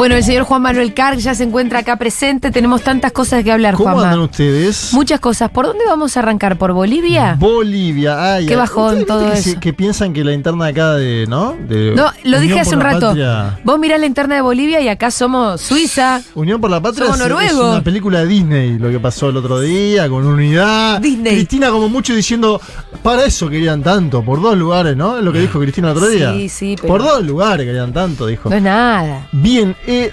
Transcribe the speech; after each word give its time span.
Bueno, 0.00 0.14
el 0.16 0.24
señor 0.24 0.44
Juan 0.44 0.62
Manuel 0.62 0.94
Carg 0.94 1.18
ya 1.18 1.34
se 1.34 1.44
encuentra 1.44 1.80
acá 1.80 1.96
presente. 1.96 2.50
Tenemos 2.50 2.80
tantas 2.80 3.12
cosas 3.12 3.44
que 3.44 3.52
hablar, 3.52 3.74
¿Cómo 3.74 3.90
Juanma. 3.90 4.04
andan 4.04 4.20
ustedes? 4.20 4.94
Muchas 4.94 5.20
cosas. 5.20 5.50
¿Por 5.50 5.66
dónde 5.66 5.84
vamos 5.84 6.16
a 6.16 6.20
arrancar? 6.20 6.56
¿Por 6.56 6.72
Bolivia? 6.72 7.36
Bolivia, 7.38 8.32
ay, 8.36 8.46
Qué 8.46 8.54
ay. 8.54 8.58
bajón 8.60 8.86
¿Ustedes 9.00 9.06
todo 9.06 9.30
que, 9.30 9.38
eso. 9.38 9.60
que 9.60 9.72
piensan 9.74 10.14
que 10.14 10.24
la 10.24 10.32
interna 10.32 10.68
acá 10.68 10.94
de, 10.94 11.26
¿no? 11.28 11.54
De 11.68 11.92
no, 11.94 12.04
lo 12.24 12.38
Unión 12.38 12.40
dije 12.40 12.60
hace 12.60 12.74
un 12.76 12.80
rato. 12.80 13.08
Patria- 13.08 13.60
Vos 13.62 13.78
mirás 13.78 14.00
la 14.00 14.06
interna 14.06 14.36
de 14.36 14.40
Bolivia 14.40 14.80
y 14.80 14.88
acá 14.88 15.10
somos 15.10 15.60
Suiza. 15.60 16.22
Unión 16.34 16.62
por 16.62 16.70
la 16.70 16.80
Patria 16.80 17.04
Somos 17.04 17.20
es, 17.42 17.50
es 17.50 17.52
una 17.58 17.82
película 17.84 18.20
de 18.20 18.26
Disney, 18.26 18.78
lo 18.78 18.88
que 18.88 19.00
pasó 19.00 19.28
el 19.28 19.36
otro 19.36 19.60
día, 19.60 20.08
con 20.08 20.26
unidad. 20.26 20.98
Disney. 21.02 21.34
Cristina 21.34 21.68
como 21.68 21.90
mucho 21.90 22.14
diciendo, 22.14 22.58
para 23.02 23.26
eso 23.26 23.50
querían 23.50 23.82
tanto, 23.82 24.22
por 24.22 24.40
dos 24.40 24.56
lugares, 24.56 24.96
¿no? 24.96 25.18
Es 25.18 25.24
lo 25.24 25.30
que 25.30 25.40
dijo 25.40 25.60
Cristina 25.60 25.90
el 25.90 25.96
otro 25.98 26.08
Sí, 26.08 26.16
día. 26.16 26.32
sí, 26.48 26.76
pero- 26.80 26.88
Por 26.88 27.02
dos 27.02 27.22
lugares 27.22 27.66
querían 27.66 27.92
tanto, 27.92 28.26
dijo. 28.26 28.48
No 28.48 28.56
es 28.56 28.62
nada. 28.62 29.28
Bien, 29.32 29.76
eh, 29.90 30.12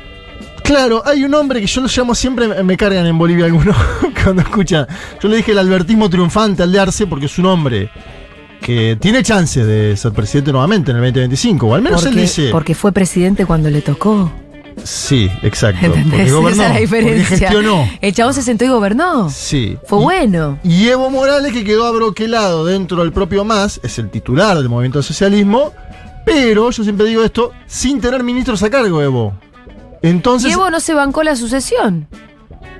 claro, 0.63 1.01
hay 1.05 1.23
un 1.23 1.33
hombre 1.33 1.61
que 1.61 1.67
yo 1.67 1.81
lo 1.81 1.87
llamo 1.87 2.13
siempre, 2.15 2.63
me 2.63 2.77
cargan 2.77 3.05
en 3.05 3.17
Bolivia 3.17 3.45
algunos 3.45 3.75
cuando 4.23 4.41
escuchan. 4.41 4.87
Yo 5.21 5.29
le 5.29 5.37
dije 5.37 5.51
el 5.51 5.59
albertismo 5.59 6.09
triunfante 6.09 6.63
al 6.63 6.71
de 6.71 6.79
Arce 6.79 7.07
porque 7.07 7.25
es 7.27 7.37
un 7.39 7.45
hombre 7.47 7.89
que 8.61 8.97
tiene 8.99 9.21
chances 9.23 9.65
de 9.65 9.95
ser 9.95 10.11
presidente 10.13 10.51
nuevamente 10.51 10.91
en 10.91 10.97
el 10.97 11.03
2025, 11.03 11.67
o 11.67 11.75
al 11.75 11.81
menos 11.81 12.01
él 12.03 12.07
Porque, 12.09 12.21
dice. 12.21 12.49
porque 12.51 12.75
fue 12.75 12.91
presidente 12.91 13.45
cuando 13.45 13.69
le 13.69 13.81
tocó. 13.81 14.31
Sí, 14.83 15.29
exacto. 15.41 15.85
¿Entendés? 15.87 16.19
Porque 16.19 16.31
gobernó, 16.31 16.63
Esa 16.63 16.67
es 16.69 16.73
la 16.75 16.79
diferencia. 16.79 17.25
gestionó. 17.37 17.89
El 17.99 18.13
chabón 18.13 18.33
se 18.35 18.41
sentó 18.43 18.63
y 18.63 18.67
gobernó. 18.67 19.29
Sí. 19.29 19.77
Fue 19.85 19.99
Y- 19.99 20.03
bueno. 20.03 20.59
Y 20.63 20.87
Evo 20.87 21.09
Morales, 21.09 21.51
que 21.51 21.63
quedó 21.63 21.85
abroquelado 21.87 22.65
dentro 22.65 22.97
del 23.01 23.11
propio 23.11 23.43
MAS, 23.43 23.79
es 23.83 23.97
el 23.99 24.09
titular 24.09 24.55
del 24.57 24.69
movimiento 24.69 24.99
del 24.99 25.03
socialismo, 25.05 25.73
pero 26.25 26.69
yo 26.69 26.83
siempre 26.83 27.07
digo 27.07 27.23
esto, 27.23 27.51
sin 27.65 27.99
tener 28.01 28.23
ministros 28.23 28.61
a 28.63 28.69
cargo, 28.69 29.01
Evo. 29.01 29.33
Entonces, 30.01 30.49
Y 30.49 30.53
Evo 30.53 30.69
no 30.69 30.79
se 30.79 30.93
bancó 30.93 31.23
la 31.23 31.35
sucesión. 31.35 32.07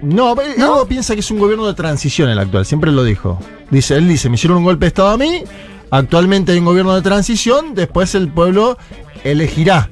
no, 0.02 0.36
Evo 0.42 0.86
piensa 0.88 1.14
que 1.14 1.22
es 1.22 1.32
un 1.32 1.40
gobierno 1.40 1.66
de 1.68 1.74
transición 1.74 2.30
el 2.30 2.40
actual, 2.40 2.66
siempre 2.66 2.92
lo 2.92 3.04
dijo. 3.04 3.40
Dice, 3.72 3.96
él 3.96 4.08
dice, 4.08 4.30
me 4.30 4.36
hicieron 4.36 4.58
un 4.60 4.64
golpe 4.64 4.86
de 4.86 4.90
Estado 4.90 5.10
a 5.10 5.18
mí, 5.18 5.44
actualmente 5.92 6.52
hay 6.52 6.60
un 6.60 6.66
gobierno 6.66 6.94
de 6.96 7.02
transición, 7.02 7.74
después 7.76 8.14
el 8.16 8.30
pueblo 8.30 8.78
elegirá. 9.24 9.90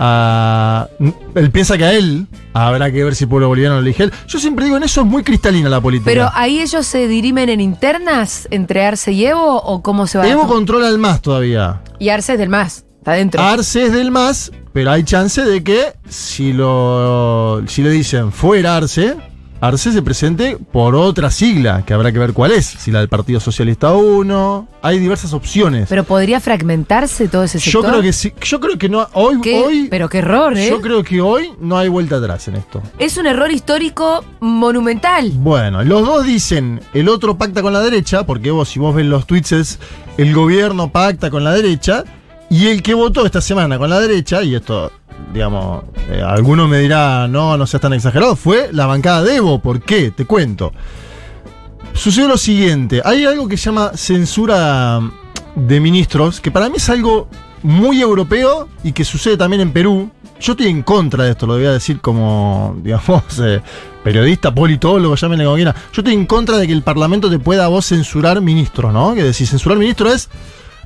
a- 0.00 0.86
él 1.34 1.50
piensa 1.50 1.76
que 1.76 1.84
a 1.84 1.92
él 1.92 2.28
habrá 2.54 2.92
que 2.92 3.02
ver 3.02 3.16
si 3.16 3.24
el 3.24 3.30
pueblo 3.30 3.48
boliviano 3.48 3.74
lo 3.76 3.80
elige 3.80 4.04
él. 4.04 4.12
Yo 4.28 4.38
siempre 4.38 4.64
digo, 4.64 4.76
en 4.76 4.84
eso 4.84 5.00
es 5.00 5.06
muy 5.08 5.24
cristalina 5.24 5.68
la 5.68 5.80
política. 5.80 6.08
Pero 6.08 6.30
ahí 6.34 6.60
ellos 6.60 6.86
se 6.86 7.08
dirimen 7.08 7.48
en 7.48 7.60
internas 7.60 8.46
entre 8.52 8.84
Arce 8.86 9.10
y 9.10 9.26
Evo 9.26 9.56
o 9.60 9.82
cómo 9.82 10.06
se 10.06 10.18
va 10.18 10.28
Evo 10.28 10.42
a 10.44 10.46
controla 10.46 10.88
el 10.88 10.98
MAS 10.98 11.20
todavía. 11.20 11.82
Y 11.98 12.10
Arce 12.10 12.34
es 12.34 12.38
del 12.38 12.48
más. 12.48 12.84
Está 12.98 13.12
dentro. 13.12 13.42
Arce 13.42 13.86
es 13.86 13.92
del 13.92 14.10
MAS, 14.10 14.52
pero 14.72 14.90
hay 14.90 15.02
chance 15.04 15.42
de 15.44 15.62
que 15.62 15.92
si 16.08 16.52
lo 16.52 17.62
si 17.66 17.82
le 17.82 17.90
dicen 17.90 18.32
fuera 18.32 18.76
Arce, 18.76 19.16
Arce 19.60 19.90
se 19.90 20.02
presente 20.02 20.56
por 20.72 20.94
otra 20.94 21.32
sigla, 21.32 21.84
que 21.84 21.92
habrá 21.92 22.12
que 22.12 22.18
ver 22.20 22.32
cuál 22.32 22.52
es. 22.52 22.64
Si 22.66 22.92
la 22.92 23.00
del 23.00 23.08
Partido 23.08 23.40
Socialista 23.40 23.92
1. 23.92 24.68
Hay 24.82 25.00
diversas 25.00 25.32
opciones. 25.32 25.88
Pero 25.88 26.04
podría 26.04 26.38
fragmentarse 26.38 27.26
todo 27.26 27.42
ese 27.42 27.58
yo 27.58 27.80
sector. 27.80 27.90
creo 27.90 28.02
que 28.02 28.12
sí. 28.12 28.32
Yo 28.40 28.60
creo 28.60 28.78
que 28.78 28.88
no. 28.88 29.08
Hoy, 29.14 29.40
¿Qué? 29.40 29.58
hoy. 29.58 29.88
Pero 29.90 30.08
qué 30.08 30.18
error, 30.18 30.56
¿eh? 30.56 30.68
Yo 30.70 30.80
creo 30.80 31.02
que 31.02 31.20
hoy 31.20 31.50
no 31.60 31.76
hay 31.76 31.88
vuelta 31.88 32.16
atrás 32.18 32.46
en 32.46 32.54
esto. 32.54 32.80
Es 33.00 33.16
un 33.16 33.26
error 33.26 33.50
histórico 33.50 34.24
monumental. 34.38 35.32
Bueno, 35.34 35.82
los 35.82 36.06
dos 36.06 36.24
dicen, 36.24 36.80
el 36.94 37.08
otro 37.08 37.36
pacta 37.36 37.60
con 37.60 37.72
la 37.72 37.80
derecha, 37.80 38.24
porque 38.24 38.52
vos, 38.52 38.68
si 38.68 38.78
vos 38.78 38.94
ves 38.94 39.06
los 39.06 39.26
tweets, 39.26 39.52
es 39.52 39.78
el 40.18 40.32
gobierno 40.34 40.92
pacta 40.92 41.30
con 41.30 41.42
la 41.42 41.52
derecha, 41.52 42.04
y 42.50 42.68
el 42.68 42.82
que 42.82 42.94
votó 42.94 43.26
esta 43.26 43.40
semana 43.40 43.78
con 43.78 43.90
la 43.90 44.00
derecha, 44.00 44.42
y 44.42 44.54
esto, 44.54 44.90
digamos, 45.32 45.84
eh, 46.10 46.22
alguno 46.24 46.66
me 46.66 46.78
dirá, 46.78 47.28
no, 47.28 47.56
no 47.56 47.66
seas 47.66 47.80
tan 47.80 47.92
exagerado, 47.92 48.36
fue 48.36 48.70
la 48.72 48.86
bancada 48.86 49.22
de 49.22 49.36
Evo. 49.36 49.58
¿Por 49.58 49.82
qué? 49.82 50.10
Te 50.10 50.24
cuento. 50.24 50.72
Sucedió 51.92 52.28
lo 52.28 52.38
siguiente, 52.38 53.02
hay 53.04 53.24
algo 53.24 53.48
que 53.48 53.56
se 53.56 53.64
llama 53.64 53.92
censura 53.94 55.00
de 55.56 55.80
ministros, 55.80 56.40
que 56.40 56.50
para 56.50 56.68
mí 56.68 56.76
es 56.76 56.88
algo 56.88 57.28
muy 57.62 58.00
europeo 58.00 58.68
y 58.84 58.92
que 58.92 59.04
sucede 59.04 59.36
también 59.36 59.62
en 59.62 59.72
Perú. 59.72 60.10
Yo 60.40 60.52
estoy 60.52 60.68
en 60.68 60.82
contra 60.82 61.24
de 61.24 61.32
esto, 61.32 61.46
lo 61.46 61.54
voy 61.54 61.66
a 61.66 61.72
decir 61.72 62.00
como, 62.00 62.76
digamos, 62.82 63.24
eh, 63.42 63.60
periodista, 64.04 64.54
politólogo, 64.54 65.16
llámenle 65.16 65.44
como 65.44 65.56
quiera. 65.56 65.74
Yo 65.92 66.02
estoy 66.02 66.14
en 66.14 66.26
contra 66.26 66.56
de 66.56 66.66
que 66.66 66.72
el 66.72 66.82
Parlamento 66.82 67.28
te 67.28 67.38
pueda 67.38 67.64
a 67.64 67.68
vos 67.68 67.86
censurar 67.86 68.40
ministros, 68.40 68.92
¿no? 68.92 69.14
Que 69.14 69.24
decir, 69.24 69.46
censurar 69.46 69.78
ministro 69.78 70.10
es, 70.10 70.28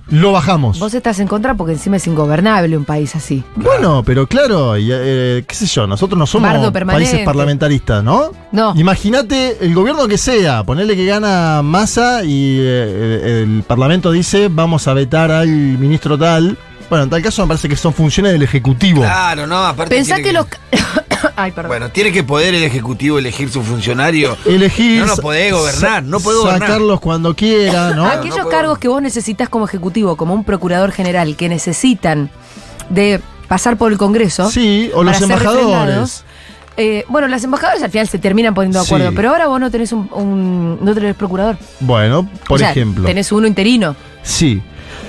lo 0.09 0.33
bajamos. 0.33 0.79
Vos 0.79 0.95
estás 0.95 1.19
en 1.21 1.29
contra 1.29 1.55
porque 1.55 1.73
encima 1.73 1.97
es 1.97 2.07
ingobernable 2.07 2.77
un 2.77 2.85
país 2.85 3.15
así. 3.17 3.45
Bueno, 3.57 4.03
pero 4.05 4.27
claro, 4.27 4.77
y, 4.77 4.89
eh, 4.93 5.45
qué 5.47 5.55
sé 5.55 5.67
yo, 5.67 5.87
nosotros 5.87 6.19
no 6.19 6.27
somos 6.27 6.51
Bardo 6.51 6.73
permanente. 6.73 7.11
países 7.11 7.27
parlamentaristas, 7.27 8.03
¿no? 8.05 8.31
No. 8.51 8.75
Imagínate 8.77 9.59
el 9.65 9.75
gobierno 9.75 10.07
que 10.09 10.19
sea, 10.19 10.65
ponerle 10.65 10.97
que 10.97 11.07
gana 11.07 11.63
masa 11.63 12.25
y 12.25 12.59
eh, 12.61 13.43
el, 13.43 13.57
el 13.57 13.63
Parlamento 13.63 14.11
dice 14.11 14.49
vamos 14.51 14.89
a 14.89 14.95
vetar 14.95 15.31
al 15.31 15.49
ministro 15.49 16.19
tal. 16.19 16.59
Bueno, 16.93 17.05
en 17.05 17.09
tal 17.11 17.23
caso 17.23 17.41
me 17.41 17.49
parece 17.49 17.71
que 17.71 17.77
son 17.77 17.95
funciones 17.95 18.33
del 18.35 18.43
Ejecutivo. 18.43 19.01
Claro, 19.01 19.47
no, 19.47 19.65
aparte. 19.65 19.95
Pensá 19.95 20.21
que 20.21 20.31
los. 20.31 20.45
Ay, 21.37 21.51
perdón. 21.53 21.71
Bueno, 21.71 21.89
tiene 21.89 22.13
que 22.13 22.23
poder 22.23 22.55
el 22.55 22.63
Ejecutivo 22.65 23.19
elegir 23.19 23.49
su 23.51 23.63
funcionario. 23.63 24.37
Elegir. 24.45 25.01
No, 25.01 25.07
no 25.07 25.17
podés 25.17 25.55
gobernar, 25.55 26.03
no 26.03 26.21
podés 26.21 26.41
gobernar. 26.41 26.69
Sacarlos 26.69 27.01
cuando 27.01 27.35
quiera, 27.35 27.91
¿no? 27.97 28.05
Aquellos 28.05 28.37
no 28.37 28.43
puedo- 28.43 28.51
cargos 28.51 28.79
que 28.79 28.89
vos 28.89 29.01
necesitas 29.01 29.49
como 29.49 29.65
ejecutivo, 29.65 30.17
como 30.17 30.35
un 30.35 30.45
procurador 30.45 30.93
general, 30.93 31.35
que 31.35 31.49
necesitan 31.49 32.29
de 32.91 33.23
pasar 33.49 33.79
por 33.79 33.91
el 33.91 33.97
Congreso. 33.97 34.51
Sí, 34.51 34.91
o 34.95 35.03
los 35.03 35.19
embajadores. 35.23 36.25
eh, 36.77 37.07
bueno, 37.09 37.27
las 37.27 37.43
embajadoras 37.43 37.83
al 37.83 37.91
final 37.91 38.07
se 38.07 38.19
terminan 38.19 38.53
poniendo 38.53 38.81
de 38.81 38.85
acuerdo, 38.85 39.09
Sí. 39.09 39.17
pero 39.17 39.31
ahora 39.31 39.47
vos 39.47 39.59
no 39.61 39.71
tenés 39.71 39.93
un, 39.93 40.11
un- 40.13 40.79
no 40.85 40.93
tenés 40.93 41.17
procurador. 41.17 41.57
Bueno, 41.81 42.29
por 42.47 42.57
O 42.57 42.59
sea, 42.59 42.71
ejemplo. 42.73 43.07
Tenés 43.07 43.33
uno 43.33 43.47
interino. 43.47 43.97
Sí. 44.23 44.61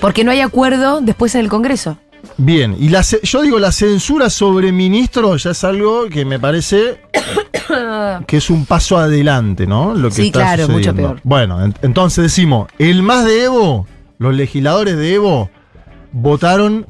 Porque 0.04 0.26
no 0.26 0.32
hay 0.32 0.42
acuerdo 0.42 1.00
después 1.00 1.34
en 1.36 1.40
el 1.42 1.48
Congreso. 1.48 1.98
Bien, 2.36 2.76
y 2.78 2.90
la, 2.90 3.02
yo 3.24 3.42
digo, 3.42 3.58
la 3.58 3.72
censura 3.72 4.30
sobre 4.30 4.74
ministros 4.74 5.44
ya 5.44 5.52
es 5.52 5.64
algo 5.64 6.10
que 6.10 6.26
me 6.26 6.40
parece 6.40 7.00
que 8.28 8.36
es 8.36 8.50
un 8.50 8.66
paso 8.66 8.98
adelante, 8.98 9.66
¿no? 9.66 9.96
Lo 9.96 10.10
que 10.10 10.16
Sí, 10.16 10.26
está 10.28 10.40
claro, 10.42 10.68
mucho 10.68 10.94
peor. 10.94 11.22
Bueno, 11.24 11.64
en- 11.64 11.74
entonces 11.84 12.22
decimos, 12.22 12.68
el 12.80 13.02
más 13.02 13.24
de 13.24 13.46
Evo, 13.46 13.88
los 14.18 14.36
legisladores 14.36 14.98
de 14.98 15.14
Evo 15.14 15.50
votaron 16.12 16.86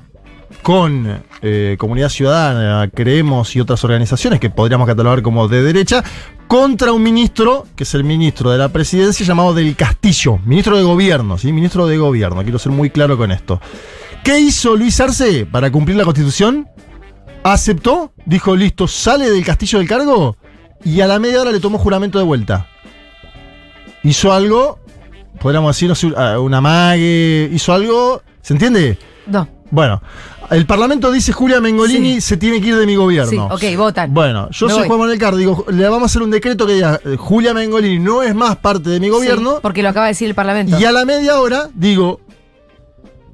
con 0.61 1.23
eh, 1.41 1.75
Comunidad 1.77 2.09
Ciudadana, 2.09 2.89
Creemos 2.93 3.55
y 3.55 3.59
otras 3.59 3.83
organizaciones 3.83 4.39
que 4.39 4.49
podríamos 4.49 4.87
catalogar 4.87 5.21
como 5.21 5.47
de 5.47 5.63
derecha, 5.63 6.03
contra 6.47 6.91
un 6.91 7.01
ministro, 7.01 7.65
que 7.75 7.83
es 7.83 7.93
el 7.93 8.03
ministro 8.03 8.51
de 8.51 8.57
la 8.57 8.69
presidencia, 8.69 9.25
llamado 9.25 9.53
Del 9.53 9.75
Castillo, 9.75 10.39
ministro 10.45 10.77
de 10.77 10.83
gobierno, 10.83 11.37
¿sí? 11.37 11.51
Ministro 11.51 11.87
de 11.87 11.97
gobierno, 11.97 12.43
quiero 12.43 12.59
ser 12.59 12.71
muy 12.71 12.89
claro 12.89 13.17
con 13.17 13.31
esto. 13.31 13.59
¿Qué 14.23 14.39
hizo 14.39 14.75
Luis 14.75 14.99
Arce 14.99 15.45
para 15.45 15.71
cumplir 15.71 15.97
la 15.97 16.05
constitución? 16.05 16.67
Aceptó, 17.43 18.13
dijo, 18.25 18.55
listo, 18.55 18.87
sale 18.87 19.29
del 19.29 19.43
castillo 19.43 19.79
del 19.79 19.87
cargo 19.87 20.37
y 20.85 21.01
a 21.01 21.07
la 21.07 21.19
media 21.19 21.41
hora 21.41 21.51
le 21.51 21.59
tomó 21.59 21.77
juramento 21.77 22.19
de 22.19 22.25
vuelta. 22.25 22.67
Hizo 24.03 24.31
algo, 24.31 24.79
podríamos 25.39 25.75
decir, 25.75 26.13
ah, 26.15 26.39
una 26.39 26.61
mague, 26.61 27.49
hizo 27.51 27.73
algo, 27.73 28.21
¿se 28.41 28.53
entiende? 28.53 28.97
No. 29.27 29.47
Bueno, 29.71 30.01
el 30.53 30.65
Parlamento 30.65 31.11
dice 31.11 31.33
Julia 31.33 31.59
Mengolini 31.61 32.15
Sí. 32.15 32.21
se 32.21 32.37
tiene 32.37 32.61
que 32.61 32.67
ir 32.69 32.75
de 32.77 32.85
mi 32.85 32.95
gobierno. 32.95 33.57
Sí, 33.59 33.67
ok, 33.67 33.77
votan. 33.77 34.13
Bueno, 34.13 34.49
yo 34.51 34.67
Me 34.67 34.71
soy 34.73 34.79
voy. 34.81 34.87
Juan 34.87 34.99
Manuel 34.99 35.19
Carr, 35.19 35.35
digo, 35.35 35.65
le 35.69 35.83
vamos 35.85 36.03
a 36.03 36.05
hacer 36.05 36.21
un 36.21 36.31
decreto 36.31 36.65
que 36.67 36.73
diga, 36.73 36.99
eh, 37.03 37.15
Julia 37.17 37.53
Mengolini 37.53 37.99
no 37.99 38.23
es 38.23 38.33
más 38.35 38.55
parte 38.57 38.89
de 38.89 38.99
mi 38.99 39.09
gobierno. 39.09 39.53
Sí, 39.53 39.59
porque 39.61 39.83
lo 39.83 39.89
acaba 39.89 40.05
de 40.07 40.11
decir 40.11 40.27
el 40.29 40.35
Parlamento. 40.35 40.77
y 40.79 40.85
a 40.85 40.91
la 40.91 41.05
media 41.05 41.39
hora 41.39 41.69
digo, 41.73 42.19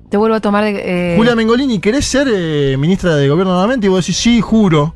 Te 0.09 0.17
vuelvo 0.17 0.35
a 0.35 0.39
tomar 0.39 0.63
eh, 0.65 1.13
Julia 1.17 1.35
Mengolini, 1.35 1.79
¿querés 1.79 2.05
ser 2.05 2.27
eh, 2.31 2.75
ministra 2.79 3.15
de 3.15 3.29
gobierno 3.29 3.53
nuevamente? 3.53 3.85
Y 3.85 3.89
vos 3.89 4.03
decís, 4.05 4.17
sí, 4.17 4.41
juro. 4.41 4.95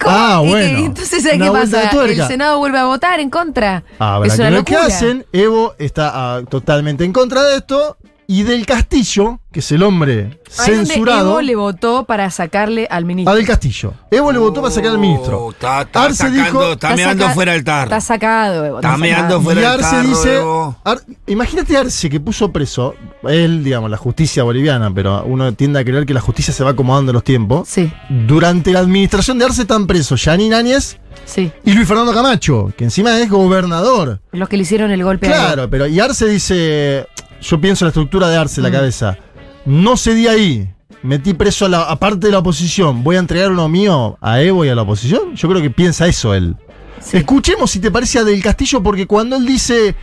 ¿cómo? 0.00 0.16
Ah, 0.16 0.40
bueno. 0.44 0.78
Entonces, 0.78 1.22
¿sabes 1.22 1.36
Una 1.36 1.44
qué 1.46 1.50
pasa? 1.52 1.90
El 2.04 2.26
Senado 2.26 2.58
vuelve 2.58 2.78
a 2.78 2.84
votar 2.86 3.20
en 3.20 3.28
contra. 3.28 3.84
Habrá 3.98 4.28
es 4.28 4.34
que 4.34 4.40
una 4.40 4.50
qué 4.50 4.56
locura. 4.74 4.86
hacen. 4.86 5.26
Evo 5.32 5.74
está 5.78 6.12
ah, 6.36 6.42
totalmente 6.48 7.04
en 7.04 7.12
contra 7.12 7.42
de 7.42 7.56
esto. 7.58 7.96
Y 8.26 8.42
del 8.42 8.64
Castillo, 8.66 9.40
que 9.52 9.60
es 9.60 9.70
el 9.72 9.82
hombre 9.82 10.38
Ahí 10.58 10.70
donde 10.74 10.86
censurado. 10.86 11.30
Evo 11.32 11.42
le 11.42 11.56
votó 11.56 12.04
para 12.04 12.30
sacarle 12.30 12.86
al 12.90 13.04
ministro. 13.04 13.32
A 13.32 13.36
del 13.36 13.46
Castillo. 13.46 13.92
Evo 14.10 14.32
le 14.32 14.38
votó 14.38 14.62
para 14.62 14.72
sacar 14.74 14.90
al 14.92 14.98
ministro. 14.98 15.44
Oh, 15.46 15.50
Está, 15.50 15.82
está 15.82 16.04
Arce 16.04 16.16
sacando, 16.16 16.42
dijo- 16.44 16.62
está 16.72 16.88
Está 16.90 16.96
meando 16.96 17.24
saca- 17.24 17.34
fuera 17.34 17.52
del 17.52 17.64
tarro. 17.64 17.84
Está 17.84 18.00
sacado, 18.00 18.64
Evo. 18.64 18.76
Está 18.78 18.96
meando 18.96 19.22
sacado. 19.22 19.40
fuera 19.42 19.60
y 19.60 19.62
del 19.64 19.72
Arce 19.72 19.90
tarro, 19.90 20.08
dice. 20.08 20.36
Evo. 20.38 20.76
Ar- 20.84 21.00
imagínate 21.26 21.76
Arce 21.76 22.10
que 22.10 22.20
puso 22.20 22.50
preso. 22.52 22.94
Él, 23.24 23.62
digamos, 23.64 23.90
la 23.90 23.96
justicia 23.96 24.42
boliviana, 24.42 24.92
pero 24.94 25.24
uno 25.24 25.52
tiende 25.54 25.80
a 25.80 25.84
creer 25.84 26.06
que 26.06 26.14
la 26.14 26.20
justicia 26.20 26.52
se 26.54 26.64
va 26.64 26.70
acomodando 26.70 27.10
en 27.10 27.14
los 27.14 27.24
tiempos. 27.24 27.68
Sí, 27.68 27.92
Durante 28.08 28.72
la 28.72 28.80
administración 28.80 29.38
de 29.38 29.44
Arce 29.46 29.62
están 29.62 29.86
presos 29.86 30.22
Yanin 30.24 30.54
Áñez 30.54 30.98
sí. 31.24 31.50
y 31.64 31.72
Luis 31.72 31.86
Fernando 31.88 32.12
Camacho, 32.12 32.72
que 32.76 32.84
encima 32.84 33.18
es 33.20 33.30
gobernador. 33.30 34.20
Los 34.32 34.48
que 34.48 34.56
le 34.56 34.62
hicieron 34.62 34.90
el 34.90 35.02
golpe 35.04 35.26
a 35.28 35.30
Evo. 35.30 35.38
Claro, 35.46 35.70
pero 35.70 35.86
y 35.86 35.98
Arce 36.00 36.26
dice, 36.26 37.06
yo 37.44 37.60
pienso 37.60 37.84
en 37.84 37.86
la 37.86 37.90
estructura 37.90 38.28
de 38.28 38.36
Arce 38.36 38.60
en 38.60 38.64
la 38.64 38.70
Mm. 38.70 38.72
cabeza. 38.72 39.18
No 39.66 39.96
cedí 39.96 40.26
ahí, 40.26 40.68
metí 41.02 41.34
preso 41.34 41.66
a 41.66 41.68
la 41.68 41.82
aparte 41.82 42.26
de 42.26 42.32
la 42.32 42.38
oposición, 42.38 43.02
voy 43.04 43.16
a 43.16 43.18
entregar 43.20 43.50
uno 43.52 43.68
mío 43.68 44.18
a 44.20 44.40
Evo 44.40 44.64
y 44.64 44.68
a 44.68 44.74
la 44.74 44.82
oposición. 44.82 45.34
Yo 45.36 45.48
creo 45.48 45.62
que 45.62 45.70
piensa 45.70 46.06
eso 46.06 46.34
él. 46.34 46.56
Sí. 47.00 47.18
Escuchemos 47.18 47.70
si 47.70 47.80
te 47.80 47.90
parece 47.90 48.18
a 48.18 48.24
Del 48.24 48.42
Castillo, 48.42 48.82
porque 48.82 49.06
cuando 49.06 49.36
él 49.36 49.44
dice, 49.46 49.94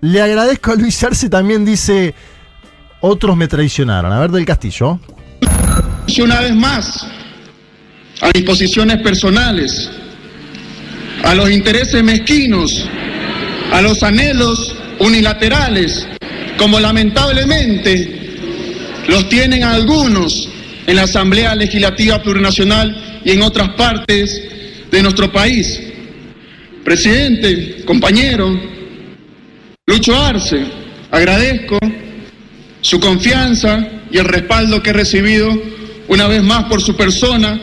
le 0.00 0.20
agradezco 0.20 0.72
a 0.72 0.74
Luis 0.74 1.02
Arce, 1.04 1.28
también 1.28 1.64
dice, 1.64 2.14
otros 3.00 3.36
me 3.36 3.46
traicionaron. 3.48 4.12
A 4.12 4.20
ver, 4.20 4.30
Del 4.30 4.44
Castillo. 4.44 4.98
Y 6.06 6.20
una 6.20 6.40
vez 6.40 6.54
más 6.54 7.06
a 8.20 8.30
mis 8.34 8.42
posiciones 8.44 9.00
personales, 9.02 9.90
a 11.24 11.34
los 11.34 11.50
intereses 11.50 12.02
mezquinos, 12.02 12.88
a 13.72 13.80
los 13.80 14.02
anhelos 14.02 14.76
unilaterales, 14.98 16.06
como 16.58 16.80
lamentablemente 16.80 18.20
los 19.08 19.28
tienen 19.28 19.64
algunos 19.64 20.48
en 20.86 20.96
la 20.96 21.02
Asamblea 21.02 21.54
Legislativa 21.54 22.22
Plurinacional 22.22 23.20
y 23.24 23.30
en 23.30 23.42
otras 23.42 23.70
partes 23.70 24.42
de 24.90 25.02
nuestro 25.02 25.32
país. 25.32 25.80
Presidente, 26.84 27.82
compañero, 27.84 28.60
Lucho 29.86 30.16
Arce, 30.16 30.64
agradezco 31.10 31.78
su 32.80 32.98
confianza 33.00 33.88
y 34.10 34.18
el 34.18 34.24
respaldo 34.24 34.82
que 34.82 34.90
he 34.90 34.94
recibido 34.94 35.50
una 36.08 36.26
vez 36.26 36.42
más 36.42 36.64
por 36.64 36.82
su 36.82 36.96
persona. 36.96 37.60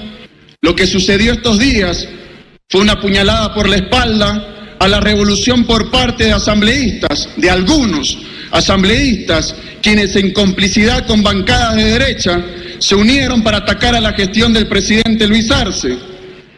Lo 0.62 0.76
que 0.76 0.88
sucedió 0.88 1.34
estos 1.34 1.60
días 1.60 2.08
fue 2.70 2.82
una 2.82 3.00
puñalada 3.00 3.54
por 3.54 3.68
la 3.68 3.78
espalda 3.78 4.59
a 4.80 4.88
la 4.88 5.00
revolución 5.00 5.66
por 5.66 5.92
parte 5.92 6.26
de 6.26 6.32
asambleístas, 6.32 7.30
de 7.36 7.50
algunos 7.50 8.18
asambleístas, 8.52 9.54
quienes 9.82 10.16
en 10.16 10.32
complicidad 10.32 11.06
con 11.06 11.22
bancadas 11.22 11.76
de 11.76 11.84
derecha 11.84 12.44
se 12.80 12.96
unieron 12.96 13.44
para 13.44 13.58
atacar 13.58 13.96
a 13.96 14.02
la 14.02 14.14
gestión 14.14 14.54
del 14.54 14.68
presidente 14.68 15.28
Luis 15.28 15.52
Arce. 15.52 15.98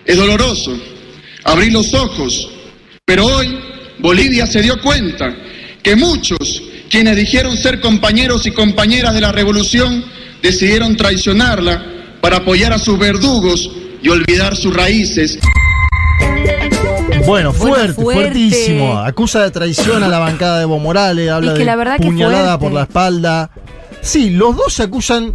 Es 0.06 0.18
doloroso 0.18 0.80
abrir 1.44 1.74
los 1.74 1.94
ojos, 1.94 2.50
pero 3.06 3.26
hoy 3.26 3.58
Bolivia 4.00 4.46
se 4.46 4.62
dio 4.62 4.80
cuenta 4.82 5.36
que 5.82 5.96
muchos 5.96 6.62
quienes 6.90 7.16
dijeron 7.16 7.58
ser 7.58 7.80
compañeros 7.80 8.46
y 8.46 8.52
compañeras 8.52 9.14
de 9.14 9.22
la 9.22 9.32
revolución 9.32 10.04
decidieron 10.42 10.96
traicionarla 10.96 11.86
para 12.22 12.38
apoyar 12.38 12.74
a 12.74 12.80
sus 12.80 13.00
verdugos 13.00 13.70
y 14.04 14.10
olvidar 14.10 14.56
sus 14.56 14.74
raíces. 14.74 15.40
Bueno, 17.26 17.54
fuerte, 17.54 17.94
fuerte. 17.94 18.22
fuertísimo. 18.22 19.00
Acusa 19.00 19.42
de 19.44 19.52
traición 19.52 20.04
a 20.04 20.08
la 20.08 20.20
bancada 20.20 20.58
de 20.58 20.64
Evo 20.64 20.80
Morales, 20.80 21.30
habla 21.30 21.52
Es 21.52 21.54
que 21.54 21.60
de 21.60 21.66
la 21.66 21.76
verdad 21.76 21.98
que 21.98 22.06
puñalada 22.06 22.58
por 22.60 22.72
la 22.72 22.84
espalda. 22.84 23.52
Sí, 24.02 24.32
los 24.32 24.56
dos 24.56 24.74
se 24.74 24.84
acusan. 24.84 25.34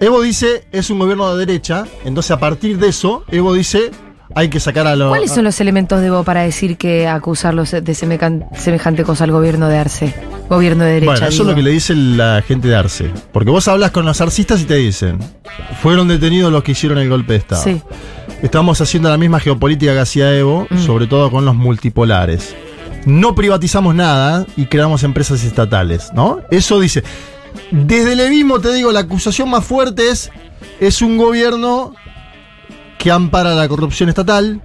Evo 0.00 0.22
dice 0.22 0.66
es 0.72 0.90
un 0.90 0.98
gobierno 0.98 1.34
de 1.34 1.44
derecha, 1.44 1.84
entonces 2.04 2.30
a 2.30 2.38
partir 2.38 2.78
de 2.78 2.88
eso, 2.88 3.24
Evo 3.30 3.52
dice 3.52 3.90
hay 4.34 4.50
que 4.50 4.60
sacar 4.60 4.86
a 4.86 4.96
los. 4.96 5.08
¿Cuáles 5.08 5.32
son 5.32 5.44
los 5.44 5.60
elementos 5.60 6.00
de 6.00 6.08
Evo 6.08 6.24
para 6.24 6.42
decir 6.42 6.76
que 6.76 7.08
acusarlos 7.08 7.70
de 7.70 7.94
semejante 7.94 9.02
cosa 9.04 9.24
al 9.24 9.30
gobierno 9.30 9.68
de 9.68 9.78
Arce? 9.78 10.14
Gobierno 10.48 10.84
de 10.84 10.92
derecha. 10.92 11.12
Bueno, 11.12 11.26
eso 11.26 11.42
es 11.42 11.48
lo 11.48 11.54
que 11.54 11.62
le 11.62 11.70
dice 11.70 11.94
la 11.94 12.42
gente 12.46 12.68
de 12.68 12.76
Arce. 12.76 13.10
Porque 13.32 13.50
vos 13.50 13.66
hablas 13.68 13.92
con 13.92 14.04
los 14.04 14.20
arcistas 14.20 14.60
y 14.60 14.64
te 14.64 14.76
dicen, 14.76 15.18
fueron 15.80 16.08
detenidos 16.08 16.52
los 16.52 16.62
que 16.62 16.72
hicieron 16.72 16.98
el 16.98 17.08
golpe 17.08 17.32
de 17.32 17.38
Estado. 17.38 17.62
Sí. 17.62 17.80
Estamos 18.42 18.80
haciendo 18.80 19.08
la 19.08 19.16
misma 19.16 19.40
geopolítica 19.40 19.92
que 19.94 20.00
hacía 20.00 20.36
Evo, 20.36 20.66
Mm. 20.70 20.78
sobre 20.84 21.06
todo 21.06 21.30
con 21.30 21.44
los 21.44 21.54
multipolares. 21.54 22.54
No 23.06 23.34
privatizamos 23.34 23.94
nada 23.94 24.46
y 24.56 24.66
creamos 24.66 25.02
empresas 25.04 25.42
estatales, 25.44 26.10
¿no? 26.14 26.40
Eso 26.50 26.78
dice. 26.80 27.02
Desde 27.70 28.12
el 28.12 28.20
Evismo 28.20 28.60
te 28.60 28.72
digo, 28.74 28.92
la 28.92 29.00
acusación 29.00 29.48
más 29.50 29.64
fuerte 29.64 30.10
es, 30.10 30.30
es 30.80 31.00
un 31.02 31.16
gobierno 31.16 31.94
que 32.98 33.10
ampara 33.10 33.54
la 33.54 33.66
corrupción 33.68 34.08
estatal 34.08 34.60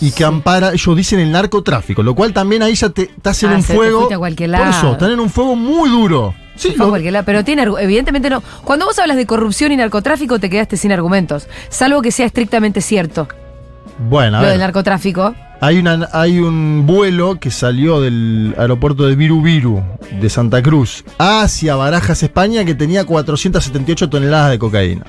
y 0.00 0.10
que 0.10 0.24
ampara, 0.24 0.72
ellos 0.72 0.96
dicen 0.96 1.20
el 1.20 1.30
narcotráfico, 1.30 2.02
lo 2.02 2.14
cual 2.14 2.32
también 2.32 2.62
ahí 2.62 2.74
ya 2.74 2.88
te, 2.88 3.06
te 3.06 3.28
hacen 3.30 3.50
Ah, 3.50 3.56
un 3.56 3.62
fuego. 3.62 4.08
Por 4.08 4.28
eso, 4.68 4.92
están 4.92 5.10
en 5.12 5.20
un 5.20 5.30
fuego 5.30 5.54
muy 5.54 5.88
duro. 5.88 6.34
Sí, 6.56 6.74
lado, 6.76 7.24
pero 7.24 7.44
tiene 7.44 7.62
evidentemente 7.80 8.28
no. 8.30 8.42
Cuando 8.64 8.86
vos 8.86 8.98
hablas 8.98 9.16
de 9.16 9.26
corrupción 9.26 9.72
y 9.72 9.76
narcotráfico 9.76 10.38
te 10.38 10.50
quedaste 10.50 10.76
sin 10.76 10.92
argumentos, 10.92 11.48
salvo 11.70 12.02
que 12.02 12.12
sea 12.12 12.26
estrictamente 12.26 12.80
cierto 12.80 13.28
bueno, 13.98 14.38
a 14.38 14.40
lo 14.40 14.46
ver. 14.46 14.52
del 14.52 14.60
narcotráfico. 14.60 15.34
Hay, 15.60 15.78
una, 15.78 16.08
hay 16.12 16.40
un 16.40 16.86
vuelo 16.86 17.38
que 17.38 17.50
salió 17.50 18.00
del 18.00 18.54
aeropuerto 18.58 19.06
de 19.06 19.14
Viru 19.14 19.42
Viru, 19.42 19.82
de 20.20 20.28
Santa 20.28 20.62
Cruz, 20.62 21.04
hacia 21.18 21.76
Barajas, 21.76 22.22
España, 22.22 22.64
que 22.64 22.74
tenía 22.74 23.04
478 23.04 24.10
toneladas 24.10 24.50
de 24.50 24.58
cocaína. 24.58 25.04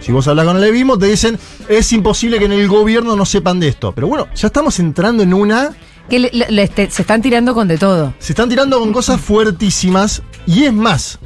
Si 0.00 0.10
vos 0.10 0.26
hablas 0.26 0.46
con 0.46 0.56
el 0.56 0.64
Evismo, 0.64 0.98
te 0.98 1.06
dicen, 1.06 1.38
es 1.68 1.92
imposible 1.92 2.40
que 2.40 2.46
en 2.46 2.52
el 2.52 2.66
gobierno 2.66 3.14
no 3.14 3.24
sepan 3.24 3.60
de 3.60 3.68
esto. 3.68 3.92
Pero 3.92 4.08
bueno, 4.08 4.26
ya 4.34 4.48
estamos 4.48 4.80
entrando 4.80 5.22
en 5.22 5.32
una... 5.32 5.70
Que 6.08 6.18
le- 6.18 6.62
este, 6.62 6.90
se 6.90 7.02
están 7.02 7.22
tirando 7.22 7.54
con 7.54 7.68
de 7.68 7.78
todo. 7.78 8.12
Se 8.18 8.32
están 8.32 8.48
tirando 8.48 8.78
con 8.78 8.92
cosas 8.92 9.20
fuertísimas. 9.20 10.22
Y 10.46 10.64
es 10.64 10.72
más, 10.72 11.18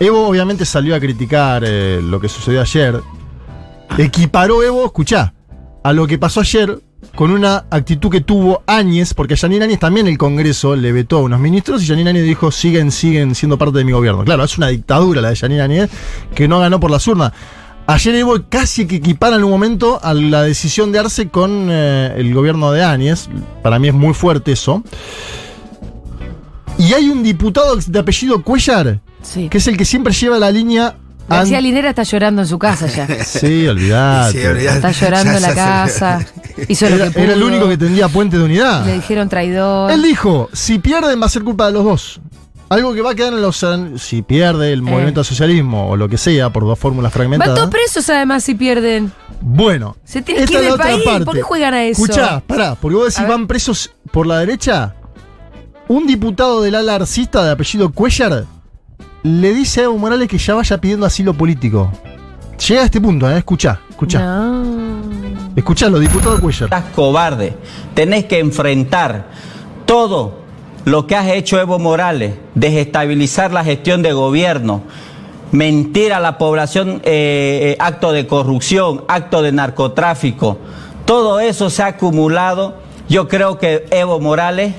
Evo 0.00 0.26
obviamente 0.26 0.64
salió 0.64 0.94
a 0.96 1.00
criticar 1.00 1.62
eh, 1.66 2.00
lo 2.02 2.20
que 2.20 2.28
sucedió 2.28 2.60
ayer. 2.60 3.00
Equiparó 3.98 4.62
Evo, 4.62 4.84
escuchá, 4.86 5.34
a 5.82 5.92
lo 5.92 6.06
que 6.06 6.18
pasó 6.18 6.40
ayer 6.40 6.80
con 7.14 7.30
una 7.30 7.66
actitud 7.70 8.10
que 8.10 8.22
tuvo 8.22 8.62
Áñez, 8.66 9.14
porque 9.14 9.34
a 9.34 9.36
Yanine 9.36 9.64
Áñez 9.66 9.78
también 9.78 10.08
el 10.08 10.18
Congreso 10.18 10.74
le 10.74 10.90
vetó 10.90 11.18
a 11.18 11.22
unos 11.22 11.38
ministros 11.38 11.82
y 11.82 11.86
Yanine 11.86 12.10
Áñez 12.10 12.24
dijo, 12.24 12.50
siguen, 12.50 12.90
siguen 12.90 13.34
siendo 13.34 13.56
parte 13.58 13.78
de 13.78 13.84
mi 13.84 13.92
gobierno. 13.92 14.24
Claro, 14.24 14.42
es 14.42 14.56
una 14.58 14.68
dictadura 14.68 15.20
la 15.20 15.28
de 15.28 15.34
Yanine 15.36 15.60
Áñez 15.60 15.90
que 16.34 16.48
no 16.48 16.58
ganó 16.58 16.80
por 16.80 16.90
las 16.90 17.06
urnas. 17.06 17.32
Ayer 17.86 18.14
Evo 18.14 18.36
casi 18.48 18.86
que 18.86 18.96
equipara 18.96 19.36
en 19.36 19.44
un 19.44 19.50
momento 19.50 20.00
a 20.02 20.14
la 20.14 20.42
decisión 20.42 20.90
de 20.90 20.98
Arce 21.00 21.28
con 21.28 21.68
eh, 21.70 22.14
el 22.16 22.32
gobierno 22.32 22.72
de 22.72 22.82
Áñez. 22.82 23.28
Para 23.62 23.78
mí 23.78 23.88
es 23.88 23.94
muy 23.94 24.14
fuerte 24.14 24.52
eso. 24.52 24.82
Y 26.78 26.92
hay 26.94 27.08
un 27.08 27.22
diputado 27.22 27.76
de 27.76 27.98
apellido 27.98 28.42
Cuellar, 28.42 29.00
Sí. 29.22 29.48
que 29.48 29.58
es 29.58 29.66
el 29.66 29.76
que 29.76 29.84
siempre 29.84 30.12
lleva 30.14 30.38
la 30.38 30.50
línea. 30.50 30.96
García 31.28 31.60
Linera 31.60 31.90
está 31.90 32.02
llorando 32.02 32.42
en 32.42 32.48
su 32.48 32.58
casa 32.58 32.86
ya. 32.86 33.06
Sí, 33.24 33.66
olvidate. 33.66 34.40
Sí, 34.40 34.46
olvidate. 34.46 34.76
Está 34.76 34.90
llorando 34.92 35.30
Ya, 35.32 35.36
en 35.36 35.42
la 35.42 35.54
casa. 35.54 36.26
Hizo 36.68 36.88
lo 36.88 36.96
Era, 36.96 37.04
que 37.06 37.10
pudo. 37.12 37.22
era 37.22 37.32
el 37.34 37.42
único 37.42 37.68
que 37.68 37.76
tendría 37.76 38.08
puente 38.08 38.38
de 38.38 38.44
unidad. 38.44 38.84
Le 38.86 38.94
dijeron 38.94 39.28
traidor. 39.28 39.90
Él 39.90 40.02
dijo, 40.02 40.48
si 40.52 40.78
pierden 40.78 41.20
va 41.20 41.26
a 41.26 41.28
ser 41.28 41.42
culpa 41.44 41.66
de 41.66 41.72
los 41.72 41.84
dos. 41.84 42.20
Algo 42.68 42.94
que 42.94 43.02
va 43.02 43.10
a 43.10 43.14
quedar 43.14 43.32
en 43.32 43.42
los... 43.42 43.64
Si 43.98 44.22
pierde 44.22 44.72
el 44.72 44.82
movimiento 44.82 45.20
al 45.20 45.26
socialismo 45.26 45.90
o 45.90 45.96
lo 45.96 46.08
que 46.08 46.18
sea 46.18 46.50
por 46.50 46.64
dos 46.64 46.78
fórmulas 46.78 47.12
Van 47.12 47.18
fragmentadas. 47.18 47.54
todos 47.54 47.70
presos 47.70 48.08
además 48.10 48.42
si 48.42 48.54
pierden. 48.54 49.12
Bueno. 49.40 49.96
Se 50.04 50.22
tienen 50.22 50.44
esta 50.44 50.58
que 50.58 50.64
ir 50.64 50.70
del 50.70 50.80
país. 50.80 51.04
parte. 51.04 51.24
¿Por 51.24 51.34
qué 51.34 51.42
juegan 51.42 51.74
a 51.74 51.84
eso? 51.84 52.02
Escuchá, 52.02 52.40
pará, 52.46 52.74
porque 52.74 52.96
vos 52.96 53.14
decís 53.14 53.28
van 53.28 53.46
presos 53.46 53.92
por 54.10 54.26
la 54.26 54.38
derecha. 54.38 54.94
Un 55.88 56.06
diputado 56.06 56.62
del 56.62 56.74
ala 56.74 56.94
arcista 56.94 57.44
de 57.44 57.50
apellido 57.50 57.92
Cuellar 57.92 58.46
le 59.22 59.54
dice 59.54 59.80
a 59.80 59.84
Evo 59.84 59.98
Morales 59.98 60.28
que 60.28 60.38
ya 60.38 60.54
vaya 60.54 60.78
pidiendo 60.78 61.04
asilo 61.06 61.34
político. 61.34 61.92
Llega 62.66 62.82
a 62.82 62.84
este 62.84 63.00
punto, 63.00 63.30
¿eh? 63.30 63.38
Escuchá, 63.38 63.80
escuchá. 63.90 64.20
No. 64.20 64.64
Escuchalo, 65.54 65.98
diputado 65.98 66.40
Cuellar. 66.40 66.64
Estás 66.64 66.84
cobarde. 66.94 67.54
Tenés 67.94 68.24
que 68.24 68.38
enfrentar 68.38 69.28
todo 69.84 70.43
lo 70.84 71.06
que 71.06 71.16
has 71.16 71.28
hecho 71.28 71.58
Evo 71.58 71.78
Morales, 71.78 72.34
desestabilizar 72.54 73.52
la 73.52 73.64
gestión 73.64 74.02
de 74.02 74.12
gobierno, 74.12 74.82
mentir 75.50 76.12
a 76.12 76.20
la 76.20 76.36
población, 76.36 77.00
eh, 77.04 77.74
eh, 77.74 77.76
acto 77.78 78.12
de 78.12 78.26
corrupción, 78.26 79.04
acto 79.08 79.42
de 79.42 79.52
narcotráfico. 79.52 80.58
Todo 81.04 81.40
eso 81.40 81.70
se 81.70 81.82
ha 81.82 81.86
acumulado. 81.86 82.76
Yo 83.08 83.28
creo 83.28 83.58
que 83.58 83.86
Evo 83.90 84.20
Morales, 84.20 84.74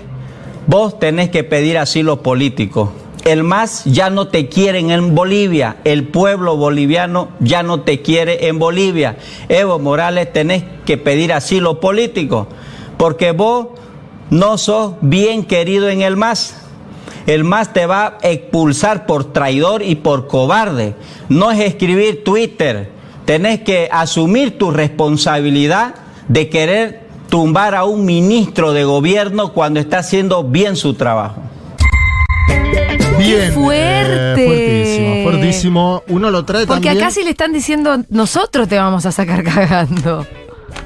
vos 0.67 0.99
tenés 0.99 1.29
que 1.29 1.43
pedir 1.43 1.77
asilo 1.77 2.21
político. 2.21 2.91
El 3.23 3.43
MAS 3.43 3.85
ya 3.85 4.11
no 4.11 4.27
te 4.27 4.49
quiere 4.49 4.79
en 4.79 5.15
Bolivia, 5.15 5.77
el 5.83 6.07
pueblo 6.07 6.57
boliviano 6.57 7.29
ya 7.39 7.63
no 7.63 7.81
te 7.81 8.03
quiere 8.03 8.47
en 8.47 8.59
Bolivia. 8.59 9.17
Evo 9.49 9.79
Morales 9.79 10.31
tenés 10.31 10.63
que 10.85 10.99
pedir 10.99 11.33
asilo 11.33 11.79
político, 11.79 12.47
porque 12.97 13.31
vos 13.31 13.69
no 14.29 14.57
sos 14.57 14.93
bien 15.01 15.43
querido 15.45 15.89
en 15.89 16.01
el 16.01 16.15
MAS. 16.17 16.55
el 17.27 17.43
MAS 17.43 17.73
te 17.73 17.85
va 17.85 18.17
a 18.21 18.29
expulsar 18.29 19.05
por 19.05 19.31
traidor 19.33 19.81
y 19.81 19.95
por 19.95 20.27
cobarde. 20.27 20.95
No 21.29 21.51
es 21.51 21.59
escribir 21.61 22.23
Twitter. 22.23 22.89
Tenés 23.25 23.61
que 23.61 23.89
asumir 23.91 24.57
tu 24.57 24.69
responsabilidad 24.71 25.95
de 26.27 26.49
querer 26.49 27.05
tumbar 27.29 27.73
a 27.75 27.83
un 27.85 28.05
ministro 28.05 28.71
de 28.73 28.83
gobierno 28.83 29.51
cuando 29.53 29.79
está 29.79 29.99
haciendo 29.99 30.43
bien 30.43 30.75
su 30.75 30.93
trabajo. 30.93 31.41
Bien. 33.17 33.51
fuerte! 33.53 34.43
eh, 34.43 34.45
fuertísimo, 34.45 35.23
fuertísimo. 35.23 36.03
Uno 36.09 36.29
lo 36.31 36.45
trae 36.45 36.67
Porque 36.67 36.87
también. 36.89 37.03
acá 37.03 37.11
sí 37.11 37.23
le 37.23 37.31
están 37.31 37.53
diciendo, 37.53 37.97
nosotros 38.09 38.67
te 38.67 38.77
vamos 38.77 39.05
a 39.05 39.11
sacar 39.11 39.43
cagando. 39.55 40.25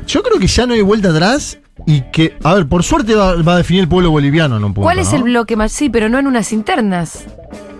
Yo 0.08 0.24
creo 0.24 0.40
que 0.40 0.48
ya 0.48 0.66
no 0.66 0.74
hay 0.74 0.82
vuelta 0.82 1.10
atrás 1.10 1.59
y 1.86 2.02
que, 2.12 2.38
a 2.44 2.54
ver, 2.54 2.68
por 2.68 2.84
suerte 2.84 3.16
va, 3.16 3.42
va 3.42 3.54
a 3.54 3.58
definir 3.58 3.84
el 3.84 3.90
pueblo 3.90 4.12
boliviano 4.12 4.58
en 4.58 4.64
un 4.64 4.74
punto. 4.74 4.86
¿Cuál 4.86 5.00
es 5.00 5.12
¿no? 5.12 5.18
el 5.18 5.24
bloque 5.24 5.56
más? 5.56 5.72
Sí, 5.72 5.90
pero 5.90 6.10
no 6.10 6.20
en 6.20 6.28
unas 6.28 6.52
internas. 6.52 7.26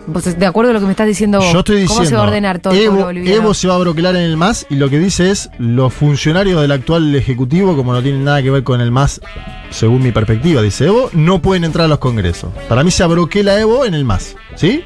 Vos, 0.08 0.24
de 0.40 0.46
acuerdo 0.46 0.72
a 0.72 0.74
lo 0.74 0.80
que 0.80 0.86
me 0.86 0.92
estás 0.92 1.06
diciendo 1.06 1.40
vos. 1.40 1.54
Yo 1.54 1.60
estoy 1.60 1.82
diciendo. 1.82 1.96
¿Cómo 1.96 2.10
se 2.10 2.16
va 2.16 2.22
a 2.22 2.28
ordenar 2.28 2.60
todo 2.60 2.74
el 2.74 2.80
Evo, 2.80 2.90
pueblo 2.90 3.06
boliviano? 3.06 3.36
Evo 3.36 3.54
se 3.54 3.68
va 3.68 3.76
a 3.76 3.78
broquelar 3.78 4.16
en 4.16 4.24
el 4.24 4.38
MAS 4.38 4.66
y 4.70 4.76
lo 4.76 4.90
que 4.90 4.98
dice 4.98 5.30
es: 5.30 5.52
los 5.60 5.94
funcionarios 5.94 6.60
del 6.62 6.72
actual 6.72 7.14
Ejecutivo, 7.14 7.76
como 7.76 7.94
no 7.94 8.02
tienen 8.02 8.24
nada 8.24 8.42
que 8.42 8.50
ver 8.50 8.64
con 8.64 8.82
el 8.82 8.90
MAS, 8.90 9.22
según 9.70 10.02
mi 10.02 10.12
perspectiva, 10.12 10.64
dice 10.64 10.88
Evo, 10.88 11.12
no 11.14 11.42
pueden 11.44 11.64
entrar 11.64 11.86
a 11.86 11.90
los 11.90 12.00
congresos. 12.00 12.52
Para 12.68 12.84
mí 12.84 12.90
se 12.90 13.04
abroquela 13.04 13.60
Evo 13.60 13.86
en 13.86 13.94
el 13.94 14.04
MAS, 14.04 14.36
¿sí? 14.56 14.84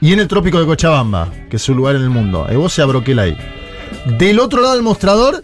Y 0.00 0.14
en 0.14 0.20
el 0.20 0.28
trópico 0.28 0.58
de 0.58 0.64
Cochabamba, 0.64 1.28
que 1.50 1.56
es 1.56 1.62
su 1.62 1.74
lugar 1.74 1.96
en 1.96 2.02
el 2.02 2.10
mundo. 2.10 2.46
Evo 2.48 2.70
se 2.70 2.80
abroquela 2.80 3.22
ahí. 3.22 3.36
Del 4.18 4.40
otro 4.40 4.62
lado 4.62 4.74
del 4.74 4.82
mostrador, 4.82 5.42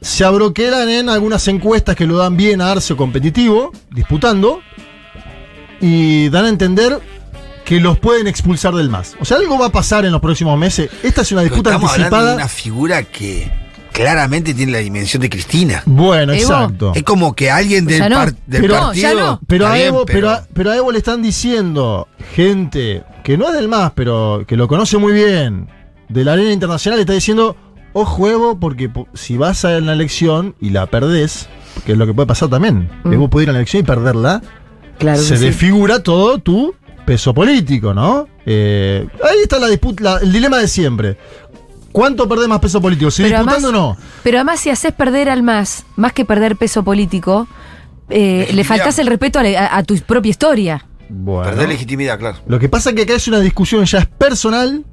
se 0.00 0.24
abroquelan 0.24 0.88
en 0.88 1.08
algunas 1.08 1.46
encuestas 1.48 1.94
que 1.96 2.06
lo 2.06 2.16
dan 2.16 2.36
bien 2.36 2.60
a 2.60 2.70
Arce 2.72 2.96
competitivo, 2.96 3.72
disputando, 3.90 4.60
y 5.80 6.28
dan 6.30 6.44
a 6.46 6.48
entender 6.48 6.98
que 7.64 7.80
los 7.80 7.98
pueden 7.98 8.26
expulsar 8.26 8.74
del 8.74 8.88
MAS. 8.90 9.16
O 9.20 9.24
sea, 9.24 9.36
algo 9.36 9.58
va 9.58 9.66
a 9.66 9.72
pasar 9.72 10.04
en 10.04 10.12
los 10.12 10.20
próximos 10.20 10.58
meses. 10.58 10.90
Esta 11.02 11.22
es 11.22 11.32
una 11.32 11.42
disputa 11.42 11.70
estamos 11.70 11.92
hablando 11.92 12.16
de 12.16 12.22
anticipada. 12.22 12.34
una 12.36 12.48
figura 12.48 13.02
que 13.04 13.50
claramente 13.92 14.54
tiene 14.54 14.72
la 14.72 14.78
dimensión 14.78 15.20
de 15.20 15.30
Cristina. 15.30 15.82
Bueno, 15.86 16.32
Evo. 16.32 16.42
exacto. 16.42 16.92
Es 16.94 17.02
como 17.02 17.34
que 17.34 17.50
alguien 17.50 17.84
del, 17.86 17.98
Ya 17.98 18.08
no. 18.08 18.16
par- 18.16 18.34
del 18.46 18.62
Pero- 18.62 18.74
partido. 18.74 19.08
No, 19.08 19.14
ya 19.14 19.20
no. 19.20 19.40
Pero 19.46 19.64
Está 19.64 19.72
a, 19.72 19.76
bien, 19.76 19.88
Evo, 19.88 20.06
pero... 20.06 20.18
pero- 20.18 20.30
a, 20.30 20.46
pero 20.52 20.70
a 20.70 20.76
Evo 20.76 20.92
le 20.92 20.98
están 20.98 21.22
diciendo 21.22 22.08
gente 22.34 23.04
que 23.22 23.36
no 23.38 23.46
es 23.48 23.54
del 23.54 23.68
MAS, 23.68 23.92
pero 23.94 24.44
que 24.48 24.56
lo 24.56 24.66
conoce 24.66 24.96
muy 24.98 25.12
bien, 25.12 25.68
de 26.08 26.24
la 26.24 26.32
arena 26.32 26.52
internacional, 26.52 26.98
le 26.98 27.02
está 27.02 27.12
diciendo, 27.12 27.56
ojo 27.92 28.28
Evo, 28.28 28.58
porque 28.58 28.88
po- 28.88 29.08
si 29.14 29.36
vas 29.36 29.64
a 29.64 29.80
la 29.80 29.92
elección 29.92 30.54
y 30.60 30.70
la 30.70 30.86
perdés, 30.86 31.48
que 31.84 31.92
es 31.92 31.98
lo 31.98 32.06
que 32.06 32.14
puede 32.14 32.26
pasar 32.26 32.48
también, 32.48 32.90
Mm. 33.04 33.12
Evo 33.12 33.28
puede 33.28 33.44
ir 33.44 33.50
a 33.50 33.52
la 33.52 33.58
elección 33.60 33.82
y 33.82 33.86
perderla, 33.86 34.42
Claro 34.98 35.20
se 35.20 35.36
sí. 35.36 35.44
desfigura 35.44 36.02
todo 36.02 36.38
tu 36.38 36.74
peso 37.06 37.32
político, 37.34 37.94
¿no? 37.94 38.28
Eh, 38.46 39.06
ahí 39.24 39.38
está 39.42 39.58
la 39.58 39.68
disputa, 39.68 40.02
la- 40.04 40.18
el 40.18 40.32
dilema 40.32 40.58
de 40.58 40.68
siempre. 40.68 41.16
¿Cuánto 41.92 42.28
perdés 42.28 42.46
más 42.48 42.60
peso 42.60 42.80
político? 42.80 43.10
¿Si 43.10 43.24
disputando 43.24 43.70
o 43.70 43.72
no? 43.72 43.96
Pero 44.22 44.38
además, 44.38 44.60
si 44.60 44.70
haces 44.70 44.92
perder 44.92 45.28
al 45.28 45.42
más, 45.42 45.84
más 45.96 46.12
que 46.12 46.24
perder 46.24 46.54
peso 46.56 46.84
político, 46.84 47.48
eh, 48.08 48.48
le 48.52 48.62
faltas 48.64 48.98
el 49.00 49.06
respeto 49.08 49.38
a, 49.40 49.42
la- 49.42 49.58
a- 49.66 49.78
a 49.78 49.82
tu 49.82 49.96
propia 49.98 50.30
historia. 50.30 50.86
Bueno. 51.08 51.50
Perder 51.50 51.68
legitimidad, 51.68 52.18
claro. 52.20 52.38
Lo 52.46 52.60
que 52.60 52.68
pasa 52.68 52.90
es 52.90 52.96
que 52.96 53.02
acá 53.02 53.14
es 53.14 53.26
una 53.26 53.40
discusión 53.40 53.84
ya 53.86 53.98
es 53.98 54.06
personal. 54.06 54.84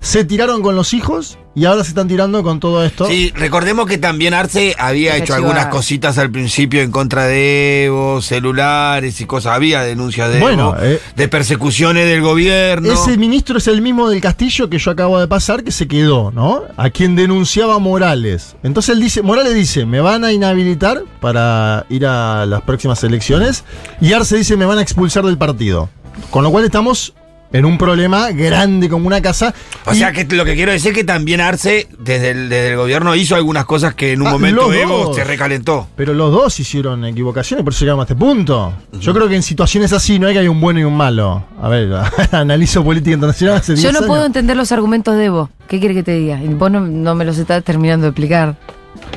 Se 0.00 0.24
tiraron 0.24 0.62
con 0.62 0.76
los 0.76 0.94
hijos 0.94 1.38
y 1.54 1.64
ahora 1.64 1.82
se 1.82 1.90
están 1.90 2.06
tirando 2.06 2.42
con 2.44 2.60
todo 2.60 2.84
esto. 2.84 3.06
Sí, 3.08 3.32
recordemos 3.34 3.86
que 3.86 3.98
también 3.98 4.32
Arce 4.32 4.76
había 4.78 5.16
hecho 5.16 5.34
algunas 5.34 5.66
cositas 5.66 6.16
al 6.18 6.30
principio 6.30 6.82
en 6.82 6.92
contra 6.92 7.26
de 7.26 7.86
Evo, 7.86 8.22
celulares 8.22 9.20
y 9.20 9.26
cosas. 9.26 9.54
Había 9.54 9.82
denuncias 9.82 10.32
de 10.32 10.38
Bueno, 10.38 10.76
Evo, 10.76 10.84
eh, 10.84 11.00
de 11.16 11.28
persecuciones 11.28 12.06
del 12.06 12.22
gobierno. 12.22 12.92
Ese 12.92 13.16
ministro 13.16 13.58
es 13.58 13.66
el 13.66 13.82
mismo 13.82 14.08
del 14.08 14.20
Castillo 14.20 14.70
que 14.70 14.78
yo 14.78 14.92
acabo 14.92 15.18
de 15.18 15.26
pasar, 15.26 15.64
que 15.64 15.72
se 15.72 15.88
quedó, 15.88 16.30
¿no? 16.30 16.62
A 16.76 16.90
quien 16.90 17.16
denunciaba 17.16 17.80
Morales. 17.80 18.54
Entonces 18.62 18.94
él 18.94 19.00
dice, 19.00 19.22
Morales 19.22 19.54
dice, 19.54 19.84
me 19.84 20.00
van 20.00 20.24
a 20.24 20.32
inhabilitar 20.32 21.02
para 21.20 21.86
ir 21.88 22.06
a 22.06 22.46
las 22.46 22.62
próximas 22.62 23.02
elecciones. 23.02 23.64
Y 24.00 24.12
Arce 24.12 24.36
dice, 24.36 24.56
me 24.56 24.64
van 24.64 24.78
a 24.78 24.82
expulsar 24.82 25.24
del 25.24 25.38
partido. 25.38 25.90
Con 26.30 26.44
lo 26.44 26.50
cual 26.50 26.64
estamos 26.64 27.14
en 27.52 27.64
un 27.64 27.78
problema 27.78 28.30
grande 28.32 28.88
como 28.88 29.06
una 29.06 29.22
casa. 29.22 29.54
O 29.86 29.92
Y- 29.94 29.98
sea, 29.98 30.12
que 30.12 30.24
lo 30.24 30.44
que 30.44 30.54
quiero 30.54 30.72
decir 30.72 30.90
es 30.92 30.96
que 30.98 31.04
también 31.04 31.40
Arce, 31.40 31.88
desde 31.98 32.30
el, 32.30 32.48
desde 32.48 32.70
el 32.72 32.76
gobierno, 32.76 33.14
hizo 33.14 33.34
algunas 33.36 33.64
cosas 33.64 33.94
que 33.94 34.12
en 34.12 34.20
un 34.22 34.28
Ah, 34.28 34.32
momento 34.32 34.72
Evo 34.72 35.04
dos. 35.06 35.16
se 35.16 35.24
recalentó. 35.24 35.88
Pero 35.96 36.12
los 36.14 36.30
dos 36.30 36.60
hicieron 36.60 37.04
equivocaciones, 37.04 37.64
por 37.64 37.72
eso 37.72 37.84
llegamos 37.84 38.02
a 38.02 38.04
este 38.04 38.16
punto. 38.16 38.74
Yo 39.00 39.14
creo 39.14 39.28
que 39.28 39.36
en 39.36 39.42
situaciones 39.42 39.92
así 39.92 40.18
no 40.18 40.26
hay 40.26 40.34
que 40.34 40.40
hay 40.40 40.48
un 40.48 40.60
bueno 40.60 40.80
y 40.80 40.84
un 40.84 40.96
malo. 40.96 41.44
A 41.62 41.68
ver, 41.68 41.88
analizo 42.32 42.84
política 42.84 43.14
internacional 43.14 43.56
hace 43.56 43.72
10 43.72 43.82
Yo 43.82 43.92
no 43.92 43.98
años. 43.98 44.08
puedo 44.08 44.26
entender 44.26 44.56
los 44.56 44.70
argumentos 44.72 45.16
de 45.16 45.24
Evo. 45.26 45.50
¿Qué 45.68 45.78
quiere 45.80 45.94
que 45.94 46.02
te 46.02 46.12
diga? 46.12 46.42
Y 46.42 46.48
vos 46.48 46.70
no, 46.70 46.80
no 46.80 47.14
me 47.14 47.24
los 47.24 47.38
estás 47.38 47.62
terminando 47.64 48.04
de 48.04 48.10
explicar. 48.10 48.56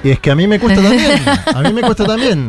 Y 0.04 0.10
es 0.12 0.20
que 0.20 0.32
a 0.32 0.36
mí 0.36 0.48
me 0.48 0.60
cuesta 0.60 0.82
también. 0.84 1.22
A 1.54 1.62
mí 1.62 1.74
me 1.74 1.82
cuesta 1.82 2.06
también. 2.06 2.46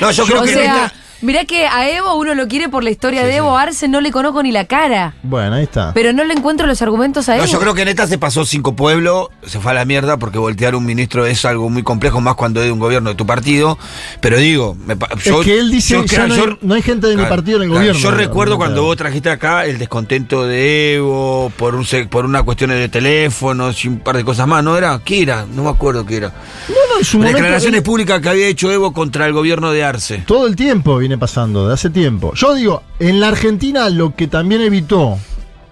No, 0.00 0.10
yo 0.10 0.24
creo 0.24 0.40
o 0.40 0.44
que 0.44 0.54
sea, 0.54 0.92
mirá 1.22 1.44
que 1.44 1.66
a 1.66 1.88
Evo 1.90 2.14
uno 2.14 2.34
lo 2.34 2.48
quiere 2.48 2.68
por 2.68 2.84
la 2.84 2.90
historia 2.90 3.24
de 3.24 3.36
Evo. 3.36 3.56
Arce 3.56 3.88
no 3.88 4.00
le 4.00 4.10
conozco 4.10 4.42
ni 4.42 4.52
la 4.52 4.64
cara. 4.66 5.14
Bueno, 5.22 5.56
ahí 5.56 5.64
está. 5.64 5.92
Pero 5.94 6.12
no 6.12 6.24
le 6.24 6.34
encuentro 6.34 6.66
los 6.66 6.80
argumentos 6.82 7.28
a 7.28 7.36
Evo. 7.36 7.44
No, 7.46 7.50
yo 7.52 7.58
creo 7.60 7.74
que 7.74 7.84
neta 7.84 8.06
se 8.06 8.18
pasó 8.18 8.44
cinco 8.44 8.74
pueblos, 8.76 9.28
se 9.46 9.60
fue 9.60 9.72
a 9.72 9.74
la 9.74 9.84
mierda 9.84 10.16
porque 10.18 10.38
voltear 10.38 10.74
un 10.74 10.84
ministro 10.84 11.26
es 11.26 11.44
algo 11.44 11.68
muy 11.70 11.82
complejo, 11.82 12.20
más 12.20 12.34
cuando 12.34 12.60
es 12.60 12.66
de 12.66 12.72
un 12.72 12.78
gobierno 12.78 13.10
de 13.10 13.16
tu 13.16 13.26
partido. 13.26 13.78
Pero 14.20 14.38
digo, 14.38 14.76
me 14.86 14.96
yo, 15.24 15.40
es 15.40 15.46
que 15.46 15.58
él 15.58 15.70
dice, 15.70 15.94
yo 15.94 16.04
creo- 16.04 16.28
no, 16.28 16.36
yo- 16.36 16.44
hay, 16.44 16.58
no 16.62 16.74
hay 16.74 16.82
gente 16.82 17.06
de 17.06 17.16
mi 17.16 17.24
partido 17.24 17.56
en 17.58 17.62
el 17.64 17.68
claro, 17.70 17.80
gobierno. 17.86 18.00
Yo 18.00 18.10
recuerdo 18.10 18.56
cuando 18.56 18.82
vos 18.82 18.96
trajiste 18.96 19.30
acá 19.30 19.64
el 19.66 19.78
descontento 19.78 20.46
de 20.46 20.94
Evo 20.94 21.52
por 21.56 21.74
un 21.74 21.86
por 22.08 22.24
una 22.24 22.42
cuestión 22.42 22.70
de 22.70 22.88
teléfonos 22.88 23.84
y 23.84 23.88
un 23.88 23.98
par 24.00 24.16
de 24.16 24.24
cosas 24.24 24.46
más, 24.46 24.62
¿no 24.62 24.76
era? 24.76 25.00
¿Qué 25.04 25.22
era? 25.22 25.44
No 25.54 25.64
me 25.64 25.70
acuerdo 25.70 26.06
qué 26.06 26.16
era. 26.18 26.28
No, 26.68 26.74
no, 26.92 26.98
en 26.98 27.04
su 27.04 27.18
momento, 27.18 27.38
Declaraciones 27.38 27.82
públicas 27.82 28.20
que 28.20 28.28
había 28.28 28.46
hecho 28.46 28.70
Evo 28.70 28.92
contra 28.92 29.26
el 29.26 29.32
gobierno 29.32 29.70
de 29.72 29.82
Arce. 29.84 30.22
Todo 30.26 30.46
el 30.46 30.56
tiempo 30.56 30.98
viene 31.10 31.18
pasando, 31.18 31.66
de 31.66 31.74
hace 31.74 31.90
tiempo. 31.90 32.34
Yo 32.34 32.54
digo, 32.54 32.84
en 33.00 33.18
la 33.18 33.28
Argentina 33.28 33.90
lo 33.90 34.14
que 34.14 34.28
también 34.28 34.60
evitó 34.60 35.18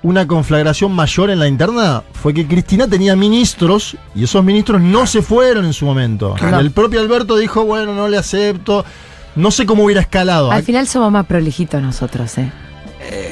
una 0.03 0.27
conflagración 0.27 0.91
mayor 0.93 1.31
en 1.31 1.39
la 1.39 1.47
interna 1.47 2.03
fue 2.13 2.35
que 2.35 2.45
Cristina 2.45 2.89
tenía 2.89 3.15
ministros 3.15 3.97
y 4.17 4.25
esos 4.25 4.43
ministros 4.45 4.81
no 4.81 5.07
se 5.07 5.23
fueron 5.23 5.65
en 5.65 5.73
su 5.73 5.85
momento. 5.85 6.35
Claro. 6.35 6.59
El 6.59 6.73
propio 6.73 6.99
Alberto 6.99 7.37
dijo, 7.37 7.65
bueno, 7.65 7.95
no 7.95 8.09
le 8.09 8.17
acepto. 8.17 8.85
No 9.37 9.53
sé 9.53 9.65
cómo 9.65 9.85
hubiera 9.85 10.01
escalado. 10.01 10.51
Al 10.51 10.65
final 10.65 10.89
somos 10.89 11.13
más 11.13 11.27
prolijitos 11.27 11.81
nosotros, 11.81 12.37
¿eh? 12.39 12.51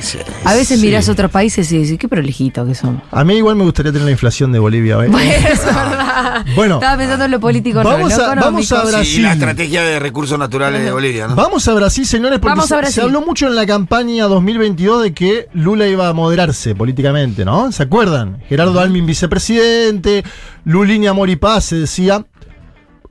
Sí. 0.00 0.18
A 0.44 0.54
veces 0.54 0.78
Sí. 0.80 0.86
mirás 0.86 1.08
otros 1.08 1.30
países 1.30 1.70
y 1.72 1.78
decís, 1.78 1.98
qué 1.98 2.08
prolijitos 2.08 2.66
que 2.68 2.74
somos. 2.74 3.02
A 3.10 3.24
mí 3.24 3.34
igual 3.36 3.56
me 3.56 3.64
gustaría 3.64 3.90
tener 3.92 4.04
la 4.06 4.10
inflación 4.12 4.52
de 4.52 4.58
Bolivia. 4.58 4.94
¿eh? 5.04 5.08
Bueno, 5.08 5.18
es 5.50 5.64
verdad. 5.64 6.44
Bueno, 6.54 6.74
Estaba 6.76 6.96
pensando 6.98 7.24
en 7.24 7.30
lo 7.30 7.40
político, 7.40 7.82
no, 7.82 7.90
vamos 7.90 8.16
lo 8.16 8.24
a- 8.24 8.34
vamos 8.34 8.72
a. 8.72 8.84
Brasil. 8.84 9.04
Sí, 9.06 9.18
y 9.20 9.22
la 9.22 9.32
estrategia 9.32 9.82
de 9.82 9.98
recursos 9.98 10.38
naturales 10.38 10.84
de 10.84 10.90
Bolivia, 10.92 11.26
¿no? 11.28 11.34
Vamos 11.34 11.66
a 11.68 11.74
Brasil, 11.74 12.06
señores, 12.06 12.38
porque 12.38 12.50
Vamos 12.50 12.66
a 12.66 12.68
se- 12.68 12.76
Brasil. 12.76 12.94
se 12.94 13.00
habló 13.02 13.20
mucho 13.22 13.46
en 13.46 13.54
la 13.56 13.66
campaña 13.66 14.24
2022 14.26 15.02
de 15.02 15.14
que 15.14 15.48
Lula 15.54 15.86
iba 15.86 16.08
a 16.08 16.12
moderarse 16.12 16.74
políticamente, 16.74 17.44
¿no? 17.44 17.72
¿Se 17.72 17.82
acuerdan? 17.82 18.38
Gerardo 18.48 18.80
Almin 18.80 19.06
vicepresidente, 19.06 20.24
Lulín 20.64 21.06
Amor 21.08 21.30
y 21.30 21.36
Paz 21.36 21.64
se 21.66 21.76
decía. 21.76 22.24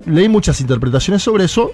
Leí 0.06 0.30
muchas 0.30 0.62
interpretaciones 0.62 1.24
sobre 1.24 1.46
eso. 1.46 1.72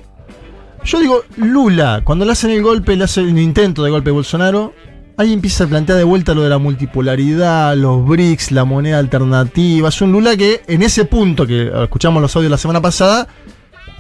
Yo 0.83 0.99
digo, 0.99 1.23
Lula, 1.37 2.01
cuando 2.03 2.25
le 2.25 2.31
hacen 2.31 2.49
el 2.51 2.63
golpe, 2.63 2.95
le 2.95 3.03
hacen 3.03 3.29
el 3.29 3.37
intento 3.39 3.83
de 3.83 3.91
golpe 3.91 4.09
a 4.09 4.13
Bolsonaro, 4.13 4.73
ahí 5.17 5.31
empieza 5.31 5.65
a 5.65 5.67
plantear 5.67 5.97
de 5.97 6.03
vuelta 6.03 6.33
lo 6.33 6.41
de 6.41 6.49
la 6.49 6.57
multipolaridad, 6.57 7.75
los 7.75 8.05
BRICS, 8.05 8.51
la 8.51 8.65
moneda 8.65 8.97
alternativa. 8.97 9.89
Es 9.89 10.01
un 10.01 10.11
Lula 10.11 10.35
que 10.35 10.61
en 10.67 10.81
ese 10.81 11.05
punto, 11.05 11.45
que 11.45 11.71
escuchamos 11.83 12.21
los 12.21 12.35
audios 12.35 12.49
la 12.51 12.57
semana 12.57 12.81
pasada, 12.81 13.27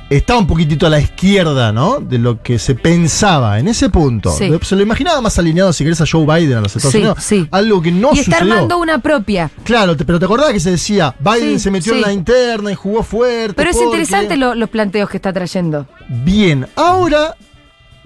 estaba 0.09 0.39
un 0.39 0.47
poquitito 0.47 0.85
a 0.87 0.89
la 0.89 0.99
izquierda, 0.99 1.71
¿no? 1.71 1.99
De 2.01 2.17
lo 2.17 2.41
que 2.43 2.59
se 2.59 2.75
pensaba 2.75 3.59
en 3.59 3.69
ese 3.69 3.89
punto. 3.89 4.31
Sí. 4.31 4.51
Se 4.61 4.75
lo 4.75 4.81
imaginaba 4.81 5.21
más 5.21 5.39
alineado, 5.39 5.71
si 5.71 5.85
querés, 5.85 6.01
a 6.01 6.05
Joe 6.11 6.25
Biden 6.25 6.57
a 6.57 6.61
los 6.61 6.75
Estados 6.75 6.91
Sí, 6.91 6.97
Unidos. 6.97 7.17
sí. 7.21 7.47
Algo 7.51 7.81
que 7.81 7.91
no 7.93 8.09
y 8.13 8.19
está 8.19 8.39
sucedió. 8.39 8.53
armando 8.55 8.77
una 8.79 8.97
propia. 8.99 9.49
Claro, 9.63 9.95
te- 9.95 10.03
pero 10.03 10.19
te 10.19 10.25
acordás 10.25 10.51
que 10.51 10.59
se 10.59 10.71
decía, 10.71 11.15
Biden 11.19 11.59
se 11.61 11.71
metió 11.71 11.93
en 11.93 12.01
la 12.01 12.11
interna 12.11 12.71
y 12.71 12.75
jugó 12.75 13.03
fuerte. 13.03 13.53
Pero 13.53 13.69
es 13.69 13.75
porque- 13.77 13.85
interesante 13.89 14.35
lo- 14.35 14.53
los 14.55 14.69
planteos 14.69 15.09
que 15.09 15.15
está 15.17 15.31
trayendo. 15.31 15.87
Bien, 16.23 16.67
ahora 16.75 17.35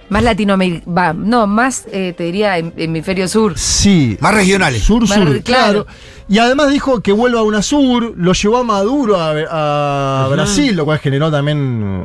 Más 0.09 0.21
Latinoamérica, 0.24 0.85
va, 0.89 1.13
no, 1.13 1.47
más 1.47 1.85
eh, 1.91 2.13
te 2.15 2.25
diría 2.25 2.59
hem- 2.59 2.71
hemisferio 2.77 3.27
sur. 3.27 3.57
sí. 3.57 4.15
Más 4.21 4.33
regionales. 4.35 4.83
Sur, 4.83 5.01
Más- 5.07 5.13
sur, 5.17 5.41
claro. 5.41 5.85
claro. 5.85 5.88
Y 6.27 6.38
además 6.39 6.69
dijo 6.69 7.01
que 7.01 7.12
vuelva 7.12 7.39
a 7.39 7.43
UNASUR, 7.43 8.13
lo 8.17 8.33
llevó 8.33 8.57
a 8.57 8.63
Maduro 8.63 9.17
a, 9.19 10.25
a 10.25 10.27
Brasil, 10.27 10.75
lo 10.75 10.85
cual 10.85 11.00
generó 11.00 11.29
también 11.31 11.57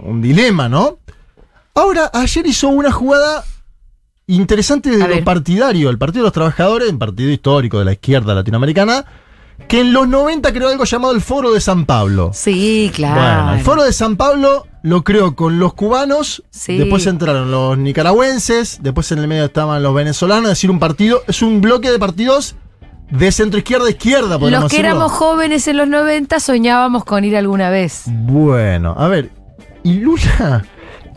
un 0.03 0.21
dilema, 0.23 0.69
¿no? 0.69 0.99
Ahora, 1.75 2.11
ayer 2.13 2.47
hizo 2.47 2.69
una 2.69 2.93
jugada 2.93 3.45
interesante 4.27 4.91
de 4.91 5.09
lo 5.17 5.25
partidario, 5.25 5.89
el 5.91 5.99
Partido 5.99 6.23
de 6.25 6.27
los 6.27 6.33
Trabajadores, 6.35 6.91
un 6.91 6.99
partido 6.99 7.31
histórico 7.31 7.79
de 7.79 7.85
la 7.87 7.93
izquierda 7.93 8.35
latinoamericana, 8.35 9.05
que 9.69 9.81
en 9.81 9.93
los 9.93 10.07
90 10.09 10.53
creó 10.53 10.69
algo 10.69 10.85
llamado 10.85 11.15
el 11.15 11.21
Foro 11.21 11.53
de 11.53 11.61
San 11.61 11.85
Pablo. 11.87 12.31
Sí, 12.35 12.91
claro. 12.95 13.21
Bueno, 13.45 13.55
el 13.55 13.61
Foro 13.65 13.85
de 13.85 13.93
San 13.93 14.17
Pablo 14.17 14.67
lo 14.83 15.05
creó 15.05 15.35
con 15.37 15.59
los 15.59 15.75
cubanos, 15.75 16.43
Sí. 16.51 16.79
después 16.79 17.07
entraron 17.07 17.51
los 17.51 17.77
nicaragüenses, 17.79 18.79
después 18.83 19.11
en 19.13 19.19
el 19.19 19.29
medio 19.29 19.45
estaban 19.45 19.83
los 19.83 19.95
venezolanos, 19.95 20.45
es 20.45 20.51
decir, 20.59 20.71
un 20.71 20.79
partido, 20.79 21.23
es 21.29 21.43
un 21.43 21.61
bloque 21.61 21.91
de 21.91 21.99
partidos 21.99 22.57
de 23.11 23.31
centro 23.33 23.59
izquierda 23.59 23.87
a 23.87 23.91
izquierda, 23.91 24.39
podríamos 24.39 24.65
Los 24.65 24.71
que 24.71 24.77
decirlo. 24.79 24.97
éramos 24.97 25.13
jóvenes 25.13 25.67
en 25.69 25.77
los 25.77 25.89
90 25.89 26.39
soñábamos 26.41 27.05
con 27.05 27.25
ir 27.25 27.37
alguna 27.37 27.69
vez. 27.71 28.05
Bueno, 28.07 28.95
a 28.97 29.09
ver, 29.09 29.31
y 29.83 29.95
Lula, 29.95 30.65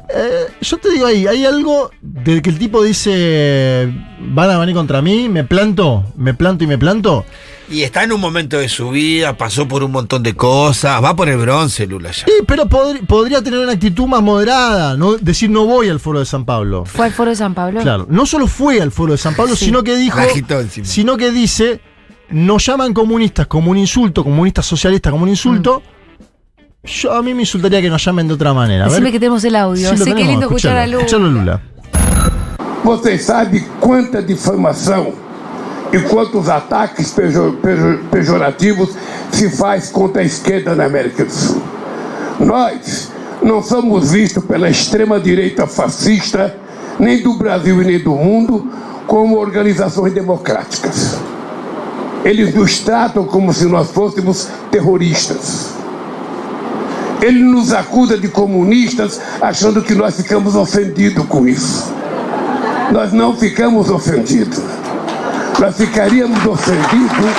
eh, 0.10 0.46
yo 0.62 0.78
te 0.78 0.90
digo 0.92 1.06
ahí, 1.06 1.28
hay 1.28 1.46
algo 1.46 1.92
de 2.02 2.42
que 2.42 2.50
el 2.50 2.58
tipo 2.60 2.84
dice, 2.84 3.94
van 4.20 4.50
a 4.50 4.58
venir 4.58 4.76
contra 4.76 5.02
mí, 5.02 5.30
me 5.30 5.44
planto, 5.44 6.04
me 6.16 6.34
planto 6.34 6.64
y 6.64 6.68
me 6.68 6.78
planto. 6.78 7.26
Y 7.70 7.82
está 7.84 8.04
en 8.04 8.12
un 8.12 8.20
momento 8.20 8.58
de 8.58 8.68
su 8.68 8.90
vida, 8.92 9.38
pasó 9.38 9.68
por 9.68 9.84
un 9.84 9.92
montón 9.92 10.22
de 10.22 10.36
cosas, 10.36 11.02
va 11.04 11.16
por 11.16 11.30
el 11.30 11.38
bronce 11.38 11.88
Lula 11.88 12.12
ya. 12.12 12.26
Sí, 12.26 12.32
pero 12.46 12.66
pod- 12.66 13.06
podría 13.08 13.42
tener 13.42 13.60
una 13.60 13.72
actitud 13.72 14.06
más 14.06 14.22
moderada, 14.22 14.98
no 14.98 15.14
decir 15.16 15.50
no 15.50 15.66
voy 15.66 15.88
al 15.90 16.00
foro 16.00 16.20
de 16.20 16.26
San 16.26 16.44
Pablo. 16.46 16.86
¿Fue 16.86 17.06
al 17.06 17.14
foro 17.14 17.30
de 17.32 17.36
San 17.38 17.54
Pablo? 17.54 17.80
Claro, 17.82 18.06
no 18.10 18.26
solo 18.26 18.48
fue 18.48 18.82
al 18.82 18.92
foro 18.92 19.14
de 19.14 19.18
San 19.18 19.34
Pablo, 19.34 19.56
Sí. 19.56 19.66
sino 19.66 19.82
que 19.84 19.96
dijo, 19.96 20.20
sino 20.84 21.16
que 21.18 21.32
dice, 21.32 21.80
nos 22.30 22.66
llaman 22.66 22.94
comunistas 22.94 23.48
como 23.48 23.72
un 23.72 23.78
insulto, 23.78 24.24
comunistas 24.24 24.66
socialistas 24.66 25.12
como 25.12 25.24
un 25.24 25.30
insulto. 25.30 25.82
Yo 26.84 27.14
a 27.14 27.22
mí 27.24 27.34
me 27.34 27.44
insultaría 27.44 27.82
que 27.82 27.90
nos 27.90 28.04
llamen 28.04 28.28
de 28.28 28.34
otra 28.34 28.54
manera. 28.54 28.84
A 28.84 28.88
ver. 28.88 28.92
Decime 28.96 29.12
que 29.14 29.20
tenemos 29.20 29.44
el 29.46 29.56
audio. 29.56 29.90
Sí, 29.90 29.96
qué 29.96 30.04
tenemos, 30.04 30.28
lindo 30.28 30.46
escuchar 30.48 30.76
a 30.78 30.86
Lula. 30.86 30.98
escuchalo, 31.06 31.30
Lula. 31.30 31.62
Vocês 32.84 33.22
sabem 33.24 33.64
quanta 33.80 34.22
difamação 34.22 35.14
e 35.94 36.00
quantos 36.10 36.50
ataques 36.50 37.12
pejo- 37.12 37.58
pejo- 37.62 38.00
pejorativos 38.12 38.90
se 39.32 39.50
faz 39.50 39.90
contra 39.90 40.22
a 40.22 40.26
esquerda 40.26 40.74
na 40.76 40.86
América 40.86 41.24
do 41.24 41.32
Sul. 41.32 41.62
Nós 42.40 43.12
não 43.44 43.62
somos 43.62 44.12
vistos 44.12 44.44
pela 44.44 44.70
extrema-direita 44.70 45.68
fascista, 45.68 46.56
nem 47.00 47.22
do 47.22 47.34
Brasil 47.36 47.82
e 47.82 47.86
nem 47.86 48.00
do 48.00 48.12
mundo, 48.16 48.68
como 49.08 49.38
organizações 49.38 50.14
democráticas. 50.14 51.18
Eles 52.26 52.56
nos 52.56 52.80
tratam 52.80 53.26
como 53.26 53.54
se 53.54 53.66
nós 53.66 53.92
fôssemos 53.92 54.48
terroristas. 54.72 55.70
Ele 57.22 57.40
nos 57.44 57.72
acusa 57.72 58.18
de 58.18 58.28
comunistas, 58.28 59.22
achando 59.42 59.82
que 59.82 59.94
nós 59.94 60.16
ficamos 60.16 60.56
ofendidos 60.56 61.26
com 61.28 61.48
isso. 61.48 61.92
Nós 62.92 63.14
não 63.14 63.36
ficamos 63.36 63.90
ofendidos. 63.90 64.60
Nós 65.64 65.78
ficaríamos 65.78 66.46
ofendidos. 66.46 67.32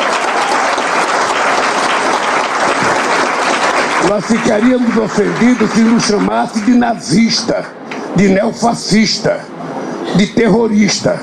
Nós 4.09 4.25
ficaríamos 4.25 4.97
ofendidos 4.97 5.71
se 5.73 5.81
nos 5.81 6.04
chamasse 6.04 6.62
de 6.62 6.73
nazista, 6.73 7.66
de 8.16 8.28
neofascista, 8.28 9.40
de 10.16 10.28
terrorista, 10.28 11.21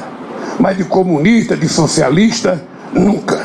mas 0.60 0.77
de 0.77 0.84
comunista, 0.84 1.58
de 1.58 1.67
socialista, 1.67 2.63
nunca. 2.93 3.40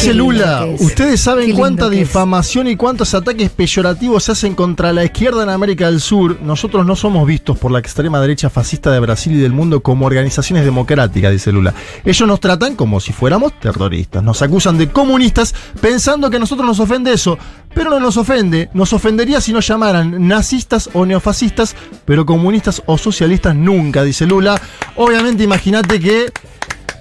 Dice 0.00 0.14
Lula, 0.14 0.66
ustedes 0.78 1.20
saben 1.20 1.54
cuánta 1.54 1.90
difamación 1.90 2.68
y 2.68 2.76
cuántos 2.76 3.12
ataques 3.12 3.50
peyorativos 3.50 4.24
se 4.24 4.32
hacen 4.32 4.54
contra 4.54 4.94
la 4.94 5.04
izquierda 5.04 5.42
en 5.42 5.50
América 5.50 5.90
del 5.90 6.00
Sur. 6.00 6.40
Nosotros 6.40 6.86
no 6.86 6.96
somos 6.96 7.26
vistos 7.26 7.58
por 7.58 7.70
la 7.70 7.80
extrema 7.80 8.18
derecha 8.18 8.48
fascista 8.48 8.90
de 8.90 8.98
Brasil 8.98 9.34
y 9.34 9.40
del 9.40 9.52
mundo 9.52 9.82
como 9.82 10.06
organizaciones 10.06 10.64
democráticas, 10.64 11.32
dice 11.32 11.52
Lula. 11.52 11.74
Ellos 12.02 12.26
nos 12.26 12.40
tratan 12.40 12.76
como 12.76 12.98
si 12.98 13.12
fuéramos 13.12 13.60
terroristas. 13.60 14.22
Nos 14.22 14.40
acusan 14.40 14.78
de 14.78 14.88
comunistas 14.88 15.54
pensando 15.82 16.30
que 16.30 16.36
a 16.36 16.40
nosotros 16.40 16.66
nos 16.66 16.80
ofende 16.80 17.12
eso. 17.12 17.36
Pero 17.74 17.90
no 17.90 18.00
nos 18.00 18.16
ofende. 18.16 18.70
Nos 18.72 18.94
ofendería 18.94 19.42
si 19.42 19.52
nos 19.52 19.68
llamaran 19.68 20.26
nazistas 20.26 20.88
o 20.94 21.04
neofascistas, 21.04 21.76
pero 22.06 22.24
comunistas 22.24 22.82
o 22.86 22.96
socialistas 22.96 23.54
nunca, 23.54 24.02
dice 24.02 24.24
Lula. 24.24 24.58
Obviamente 24.96 25.44
imagínate 25.44 26.00
que... 26.00 26.32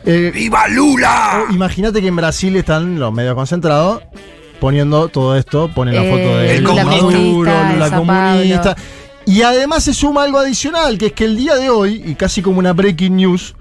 eh, 0.10 0.32
¡Viva 0.34 0.68
Lula! 0.68 1.46
o 1.50 1.54
Imagínate 1.54 2.02
que 2.02 2.08
en 2.08 2.16
Brasil 2.16 2.56
están 2.56 3.00
los 3.00 3.14
medios 3.14 3.36
concentrados 3.36 4.02
poniendo 4.60 5.08
todo 5.08 5.36
esto, 5.38 5.70
ponen 5.74 5.96
la 5.96 6.04
Eh, 6.04 6.10
foto 6.12 6.38
de 6.38 6.56
El 6.58 6.64
Lula 6.64 6.84
Maduro, 6.86 7.52
comunista, 7.96 8.70
Lula. 8.70 8.76
Y 9.26 9.42
además 9.44 9.84
se 9.84 9.94
suma 9.94 10.24
algo 10.24 10.40
adicional, 10.40 10.98
que 10.98 11.08
es 11.08 11.14
que 11.14 11.26
el 11.26 11.38
día 11.38 11.56
de 11.56 11.70
hoy, 11.70 12.02
y 12.06 12.16
casi 12.16 12.42
como 12.42 12.60
una 12.60 12.74
breaking 12.74 13.16
news, 13.16 13.56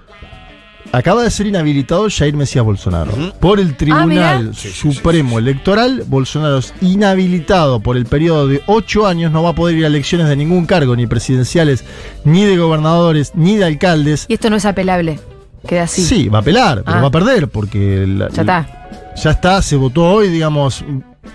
acaba 0.91 1.21
de 1.23 1.29
ser 1.29 1.45
inhabilitado 1.45 2.07
Jair 2.09 2.35
Mesías 2.35 2.65
Bolsonaro. 2.65 3.11
Por 3.39 3.59
el 3.59 3.77
Tribunal 3.77 4.51
Ah, 4.51 4.57
Supremo 4.73 5.37
Electoral, 5.37 6.03
Bolsonaro 6.07 6.57
es 6.57 6.73
inhabilitado 6.81 7.79
por 7.79 7.95
el 7.95 8.05
periodo 8.07 8.47
de 8.47 8.61
ocho 8.65 9.05
años, 9.05 9.31
no 9.31 9.43
va 9.43 9.51
a 9.51 9.55
poder 9.55 9.77
ir 9.77 9.83
a 9.83 9.87
elecciones 9.87 10.27
de 10.27 10.35
ningún 10.35 10.65
cargo, 10.65 10.95
ni 10.95 11.05
presidenciales, 11.05 11.85
ni 12.25 12.43
de 12.45 12.57
gobernadores, 12.57 13.33
ni 13.35 13.55
de 13.57 13.65
alcaldes. 13.65 14.25
Y 14.27 14.33
esto 14.33 14.49
no 14.49 14.55
es 14.55 14.65
apelable. 14.65 15.19
Queda 15.67 15.83
así. 15.83 16.01
Sí, 16.03 16.29
va 16.29 16.39
a 16.39 16.41
apelar, 16.41 16.83
pero 16.85 16.97
Ah. 16.97 17.01
va 17.01 17.07
a 17.07 17.11
perder, 17.11 17.47
porque 17.49 18.05
la- 18.07 18.29
Ya 18.29 18.41
está. 18.41 19.13
ya 19.15 19.31
está, 19.31 19.61
se 19.61 19.75
votó 19.75 20.05
hoy, 20.05 20.29
digamos. 20.29 20.83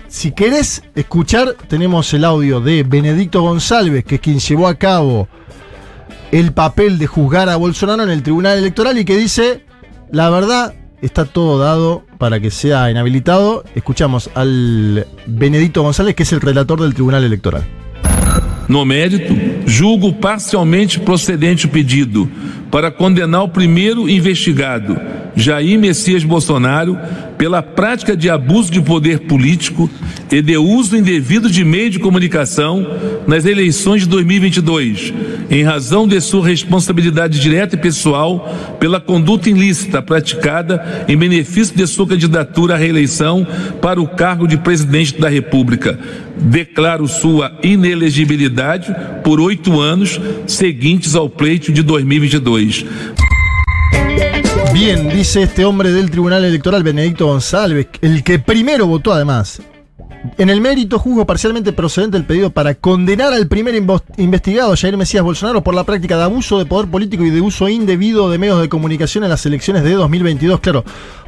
Si 0.07 0.31
querés 0.31 0.83
escuchar, 0.95 1.55
tenemos 1.67 2.13
el 2.13 2.25
audio 2.25 2.59
de 2.61 2.83
Benedicto 2.83 3.41
González, 3.41 4.03
que 4.03 4.15
es 4.15 4.21
quien 4.21 4.39
llevó 4.39 4.67
a 4.67 4.75
cabo 4.75 5.27
el 6.31 6.51
papel 6.53 6.97
de 6.97 7.07
juzgar 7.07 7.49
a 7.49 7.55
Bolsonaro 7.55 8.03
en 8.03 8.09
el 8.09 8.23
Tribunal 8.23 8.57
Electoral 8.57 8.97
y 8.97 9.05
que 9.05 9.15
dice, 9.17 9.63
la 10.11 10.29
verdad, 10.29 10.73
está 11.01 11.25
todo 11.25 11.59
dado 11.59 12.03
para 12.17 12.39
que 12.39 12.49
sea 12.51 12.89
inhabilitado. 12.89 13.63
Escuchamos 13.75 14.29
al 14.35 15.05
Benedicto 15.27 15.83
González, 15.83 16.15
que 16.15 16.23
es 16.23 16.33
el 16.33 16.41
relator 16.41 16.81
del 16.81 16.93
Tribunal 16.93 17.23
Electoral. 17.23 17.63
No 18.67 18.83
mérito, 18.83 19.33
julgo 19.67 20.13
parcialmente 20.13 20.99
procedente 20.99 21.65
o 21.65 21.69
pedido 21.69 22.29
para 22.71 22.91
condenar 22.91 23.43
o 23.43 23.49
primeiro 23.49 24.09
investigado, 24.09 24.99
Jair 25.35 25.77
Messias 25.77 26.23
Bolsonaro, 26.23 26.97
pela 27.37 27.61
prática 27.61 28.15
de 28.15 28.29
abuso 28.29 28.71
de 28.71 28.81
poder 28.81 29.21
político 29.21 29.89
e 30.31 30.41
de 30.41 30.57
uso 30.57 30.95
indevido 30.95 31.49
de 31.49 31.63
meio 31.63 31.89
de 31.89 31.99
comunicação 31.99 32.85
nas 33.27 33.45
eleições 33.45 34.03
de 34.03 34.09
2022, 34.09 35.13
em 35.49 35.63
razão 35.63 36.07
de 36.07 36.19
sua 36.21 36.47
responsabilidade 36.47 37.39
direta 37.39 37.75
e 37.75 37.79
pessoal 37.79 38.77
pela 38.79 38.99
conduta 38.99 39.49
ilícita 39.49 40.01
praticada 40.01 41.05
em 41.07 41.17
benefício 41.17 41.75
de 41.75 41.85
sua 41.85 42.07
candidatura 42.07 42.75
à 42.75 42.77
reeleição 42.77 43.45
para 43.81 44.01
o 44.01 44.07
cargo 44.07 44.47
de 44.47 44.57
presidente 44.57 45.19
da 45.19 45.27
República. 45.27 45.99
Declaro 46.37 47.07
sua 47.07 47.51
inelegibilidade 47.63 48.93
por 49.23 49.39
oito 49.39 49.79
anos 49.79 50.19
seguintes 50.47 51.15
ao 51.15 51.29
pleito 51.29 51.71
de 51.71 51.81
2022. 51.81 52.85
Bien, 54.75 55.07
dice 55.07 55.43
este 55.43 55.63
hombre 55.63 55.93
del 55.93 56.11
Tribunal 56.11 56.43
Electoral, 56.43 56.83
Benedicto 56.83 57.27
González, 57.27 57.87
el 58.01 58.25
que 58.25 58.39
primero 58.39 58.85
votó 58.85 59.13
además. 59.13 59.61
En 60.37 60.49
el 60.49 60.59
mérito 60.59 60.99
juzgo 60.99 61.25
parcialmente 61.25 61.71
procedente 61.71 62.17
el 62.17 62.25
pedido 62.25 62.49
para 62.49 62.75
condenar 62.75 63.31
al 63.31 63.47
primer 63.47 63.73
investigado, 64.17 64.75
Jair 64.75 64.97
Mesías 64.97 65.23
Bolsonaro, 65.23 65.63
por 65.63 65.75
la 65.75 65.85
práctica 65.85 66.17
de 66.17 66.23
abuso 66.23 66.59
de 66.59 66.65
poder 66.65 66.91
político 66.91 67.23
y 67.23 67.29
de 67.29 67.39
uso 67.39 67.69
indebido 67.69 68.29
de 68.29 68.37
medios 68.37 68.59
de 68.59 68.67
comunicación 68.67 69.23
en 69.23 69.29
las 69.29 69.45
elecciones 69.45 69.85
de 69.85 69.93
2022. 69.93 70.59
Claro, 70.59 70.83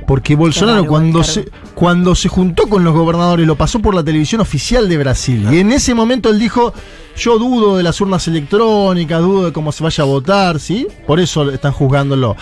porque 0.06 0.36
Bolsonaro 0.36 0.80
Claro, 0.80 0.90
cuando 0.90 1.20
claro. 1.20 1.34
se, 1.34 1.50
cuando 1.74 2.16
se 2.16 2.28
juntó 2.28 2.68
con 2.68 2.84
los 2.84 2.94
gobernadores 2.94 3.48
lo 3.48 3.56
pasó 3.56 3.80
por 3.80 3.96
la 3.96 4.04
televisión 4.04 4.42
oficial 4.42 4.90
de 4.90 4.98
Brasil. 4.98 5.48
Y 5.54 5.60
en 5.60 5.72
ese 5.72 5.94
momento 5.94 6.30
él 6.30 6.38
dijo, 6.38 6.74
yo 7.16 7.40
dudo 7.40 7.78
de 7.78 7.84
las 7.84 8.02
urnas 8.02 8.28
electrónicas, 8.28 9.22
dudo 9.22 9.46
de 9.46 9.54
cómo 9.54 9.72
se 9.72 9.86
vaya 9.86 10.04
a 10.04 10.08
votar, 10.08 10.60
¿sí? 10.60 10.86
Por 11.06 11.22
eso 11.22 11.50
están 11.50 11.72
juzgándolo. 11.72 12.36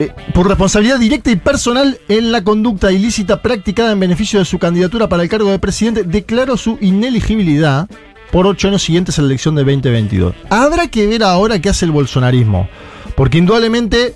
Eh, 0.00 0.10
por 0.32 0.48
responsabilidad 0.48 0.98
directa 0.98 1.30
y 1.30 1.36
personal 1.36 1.98
en 2.08 2.32
la 2.32 2.42
conducta 2.42 2.90
ilícita 2.90 3.42
practicada 3.42 3.92
en 3.92 4.00
beneficio 4.00 4.38
de 4.38 4.46
su 4.46 4.58
candidatura 4.58 5.10
para 5.10 5.22
el 5.22 5.28
cargo 5.28 5.50
de 5.50 5.58
presidente, 5.58 6.04
declaró 6.04 6.56
su 6.56 6.78
ineligibilidad 6.80 7.86
por 8.32 8.46
ocho 8.46 8.68
años 8.68 8.82
siguientes 8.82 9.18
a 9.18 9.22
la 9.22 9.26
elección 9.26 9.56
de 9.56 9.62
2022. 9.62 10.34
Habrá 10.48 10.88
que 10.88 11.06
ver 11.06 11.22
ahora 11.22 11.58
qué 11.60 11.68
hace 11.68 11.84
el 11.84 11.90
bolsonarismo, 11.90 12.66
porque 13.14 13.36
indudablemente 13.36 14.14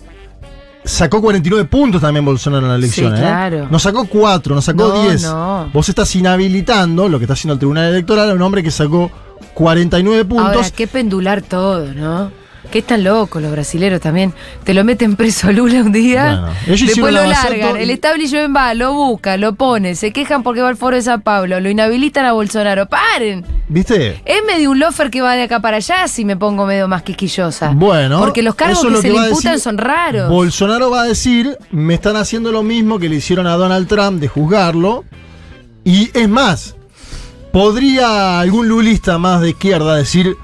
sacó 0.85 1.21
49 1.21 1.69
puntos 1.69 2.01
también 2.01 2.25
Bolsonaro 2.25 2.65
en 2.65 2.73
la 2.73 2.79
elección. 2.79 3.13
Sí, 3.15 3.19
¿eh? 3.19 3.27
claro. 3.27 3.69
No 3.71 3.79
sacó 3.79 4.07
4, 4.07 4.55
no 4.55 4.63
sacó 4.63 4.89
No, 4.89 5.03
10. 5.03 5.23
no. 5.25 5.71
Vos 5.71 5.87
estás 5.91 6.17
inhabilitando 6.17 7.11
lo 7.11 7.19
que 7.19 7.25
está 7.25 7.35
haciendo 7.35 7.53
el 7.53 7.59
Tribunal 7.59 7.91
Electoral 7.91 8.31
a 8.31 8.35
un 8.35 8.41
hombre 8.41 8.63
que 8.63 8.71
sacó 8.71 9.11
49 9.53 10.25
puntos. 10.25 10.47
Ahora, 10.47 10.71
qué 10.71 10.87
pendular 10.87 11.43
todo, 11.43 11.93
¿no? 11.93 12.31
Que 12.75 12.81
están 12.81 13.05
locos 13.05 13.41
los 13.41 13.53
brasileros 13.53 14.01
también. 14.01 14.35
Te 14.65 14.75
lo 14.75 14.83
meten 14.83 15.15
preso 15.15 15.47
a 15.47 15.53
Lula 15.53 15.81
un 15.83 15.93
día, 15.93 16.41
Bueno, 16.41 16.53
después 16.67 17.15
lo 17.15 17.25
largan. 17.25 17.77
y- 17.77 17.83
El 17.85 17.91
establishment 17.91 18.57
va, 18.57 18.75
lo 18.75 18.93
busca, 18.93 19.37
lo 19.37 19.55
pone, 19.55 19.95
se 19.95 20.13
quejan 20.13 20.43
porque 20.43 20.61
va 20.61 20.71
al 20.71 20.77
foro 20.77 20.97
de 20.97 21.03
San 21.03 21.23
Pablo, 21.23 21.61
lo 21.61 21.71
inhabilitan 21.71 22.25
a 22.25 22.33
Bolsonaro. 22.33 22.87
¡Paren! 22.87 23.47
¿Viste? 23.69 24.21
Es 24.25 24.43
medio 24.45 24.73
un 24.73 24.81
lofer 24.81 25.09
que 25.13 25.21
va 25.23 25.37
de 25.37 25.43
acá 25.45 25.61
para 25.61 25.77
allá 25.77 26.09
si 26.09 26.25
me 26.25 26.37
pongo 26.37 26.67
medio 26.67 26.89
más 26.89 27.05
quisquillosa. 27.05 27.71
Bueno, 27.77 28.19
Porque 28.19 28.43
los 28.43 28.57
cargos 28.57 28.83
que 28.83 28.91
lo 28.91 29.01
se 29.01 29.09
le 29.09 29.15
imputan 29.19 29.53
decir- 29.53 29.61
son 29.61 29.79
raros. 29.79 30.29
Bolsonaro 30.29 30.91
va 30.91 31.03
a 31.03 31.05
decir, 31.05 31.57
me 31.71 31.95
están 31.95 32.17
haciendo 32.17 32.51
lo 32.51 32.65
mismo 32.65 32.99
que 32.99 33.09
le 33.09 33.15
hicieron 33.15 33.47
a 33.47 33.53
Donald 33.55 33.87
Trump 33.87 34.19
de 34.21 34.27
juzgarlo. 34.27 35.05
Y 35.85 36.11
es 36.13 36.29
más, 36.29 36.75
podría 37.53 38.41
algún 38.41 38.67
lulista 38.69 39.17
más 39.19 39.41
de 39.43 39.51
izquierda 39.51 39.95
decir, 39.95 40.35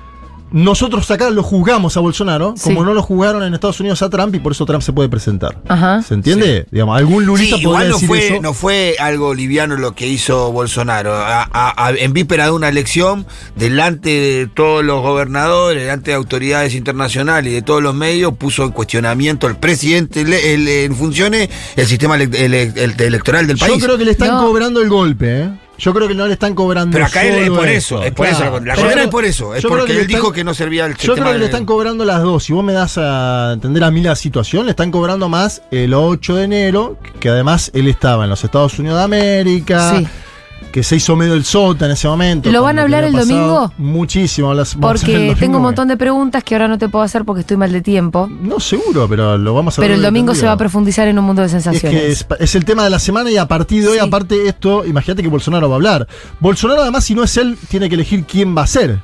nosotros 0.53 1.11
acá 1.11 1.31
lo 1.31 1.43
juzgamos 1.43 1.97
a 1.97 2.01
Bolsonaro, 2.01 2.55
Sí. 2.57 2.65
como 2.65 2.85
no 2.85 2.95
lo 2.95 3.03
juzgaron 3.03 3.43
en 3.43 3.55
Estados 3.55 3.81
Unidos 3.81 4.03
a 4.03 4.11
Trump 4.11 4.35
y 4.35 4.41
por 4.41 4.53
eso 4.53 4.67
Trump 4.67 4.83
se 4.83 4.93
puede 4.93 5.09
presentar. 5.09 5.59
Ajá. 5.69 6.03
¿Se 6.03 6.15
entiende? 6.15 6.67
Digamos, 6.71 6.97
algún 6.99 7.25
lulista 7.27 7.57
Sí, 7.57 7.65
podría 7.65 7.87
igual 7.87 7.89
no 7.89 7.95
decir 7.95 8.09
fue, 8.09 8.27
eso. 8.35 8.43
no 8.43 8.55
fue 8.55 8.97
algo 8.99 9.35
liviano 9.35 9.77
lo 9.77 9.95
que 9.95 10.07
hizo 10.09 10.51
Bolsonaro. 10.53 11.15
A- 11.15 11.43
a- 11.53 11.87
a- 11.87 11.91
en 11.93 12.13
víspera 12.13 12.45
de 12.47 12.51
una 12.53 12.69
elección, 12.69 13.27
delante 13.57 14.09
de 14.11 14.47
todos 14.53 14.85
los 14.85 15.03
gobernadores, 15.03 15.83
delante 15.83 16.11
de 16.11 16.17
autoridades 16.17 16.75
internacionales 16.75 17.53
y 17.53 17.55
de 17.55 17.63
todos 17.63 17.83
los 17.83 17.95
medios, 17.95 18.35
puso 18.37 18.65
en 18.65 18.71
cuestionamiento 18.73 19.47
el 19.47 19.57
presidente 19.57 20.23
el- 20.23 20.33
el- 20.33 20.69
en 20.69 20.95
funciones 20.97 21.49
el 21.77 21.87
sistema 21.87 22.17
ele- 22.17 22.45
ele- 22.45 22.73
el- 22.77 23.01
electoral 23.01 23.47
del 23.47 23.57
Yo 23.57 23.67
país. 23.67 23.83
creo 23.83 23.97
que 23.99 24.05
le 24.05 24.11
están 24.13 24.29
No. 24.29 24.47
cobrando 24.47 24.81
el 24.83 24.89
golpe, 24.89 25.43
¿eh? 25.43 25.51
Yo 25.81 25.95
creo 25.95 26.07
que 26.09 26.15
no 26.15 26.27
le 26.27 26.35
están 26.35 26.55
cobrando 26.55 26.93
Pero 26.95 27.07
acá 27.07 27.25
él 27.25 27.35
es 27.35 27.45
solo 27.47 27.57
por 27.57 27.69
eso, 27.69 28.03
es 28.05 28.13
por 28.13 28.27
eso 28.27 28.45
la 28.45 28.51
condena. 28.51 28.75
Es 29.03 29.09
por 29.09 29.25
eso, 29.25 29.55
es 29.55 29.63
yo 29.63 29.69
creo 29.71 29.79
porque 29.81 29.93
que 29.93 29.97
le 29.97 30.01
él 30.03 30.07
dijo 30.09 30.21
están- 30.21 30.35
que 30.35 30.45
no 30.45 30.55
servía 30.55 30.87
el 30.87 30.97
Yo 30.97 31.15
creo 31.15 31.33
que 31.33 31.39
le 31.39 31.45
están 31.47 31.65
cobrando 31.65 32.05
las 32.05 32.23
dos. 32.23 32.45
Si 32.45 32.53
vos 32.53 32.63
me 32.63 32.73
das 32.73 32.99
a 32.99 33.53
entender 33.55 33.83
a 33.85 33.91
mí 33.91 34.03
la 34.03 34.15
situación, 34.15 34.67
le 34.67 34.71
están 34.73 34.91
cobrando 34.91 35.29
más 35.29 35.63
el 35.71 35.95
8 35.95 36.37
de 36.37 36.45
enero, 36.45 36.99
que 37.19 37.29
además 37.31 37.71
él 37.75 37.89
estaba 37.89 38.25
en 38.25 38.31
los 38.31 38.45
Estados 38.45 38.79
Unidos 38.79 38.99
de 38.99 39.05
América, 39.05 39.97
Sí. 39.99 40.07
Que 40.73 40.83
se 40.83 40.97
hizo 40.97 41.17
medio 41.17 41.35
el 41.35 41.45
sota 41.45 41.87
en 41.87 41.93
ese 41.93 42.07
momento. 42.09 42.51
¿Lo 42.51 42.63
van 42.63 42.79
a 42.79 42.83
hablar 42.83 43.05
el 43.05 43.13
domingo? 43.13 43.73
Muchísimo. 43.79 44.55
las- 44.55 44.75
Porque 44.77 45.31
el 45.31 45.37
tengo 45.37 45.57
un 45.57 45.63
montón 45.65 45.89
de 45.89 45.97
preguntas 45.97 46.45
que 46.45 46.55
ahora 46.55 46.69
no 46.69 46.79
te 46.79 46.89
puedo 46.89 47.05
hacer 47.05 47.25
porque 47.25 47.41
estoy 47.41 47.57
mal 47.57 47.73
de 47.73 47.81
tiempo. 47.83 48.29
No, 48.41 48.61
seguro, 48.61 49.09
pero 49.09 49.37
lo 49.37 49.55
vamos 49.55 49.79
a 49.79 49.83
Pero 49.83 49.95
el 49.95 50.03
domingo 50.03 50.35
se 50.35 50.47
va 50.47 50.53
a 50.53 50.57
profundizar 50.57 51.09
en 51.09 51.19
un 51.19 51.25
mundo 51.25 51.43
de 51.43 51.47
Es 51.47 51.53
sensaciones. 51.53 52.01
que 52.01 52.11
es, 52.13 52.27
es 52.39 52.55
el 52.55 52.65
tema 52.65 52.85
de 52.85 52.91
la 52.91 52.99
semana 52.99 53.31
y 53.31 53.37
a 53.37 53.47
partir 53.49 53.83
de 53.83 53.89
hoy, 53.89 53.99
Sí. 53.99 54.05
aparte 54.07 54.49
esto, 54.49 54.85
imagínate 54.85 55.23
que 55.23 55.29
Bolsonaro 55.29 55.69
va 55.69 55.75
a 55.75 55.77
hablar. 55.77 56.07
Bolsonaro 56.39 56.83
además, 56.83 57.05
si 57.05 57.15
no 57.15 57.25
es 57.25 57.37
él, 57.37 57.59
tiene 57.69 57.89
que 57.89 57.95
elegir 57.97 58.25
quién 58.25 58.57
va 58.57 58.63
a 58.63 58.67
ser. 58.67 59.01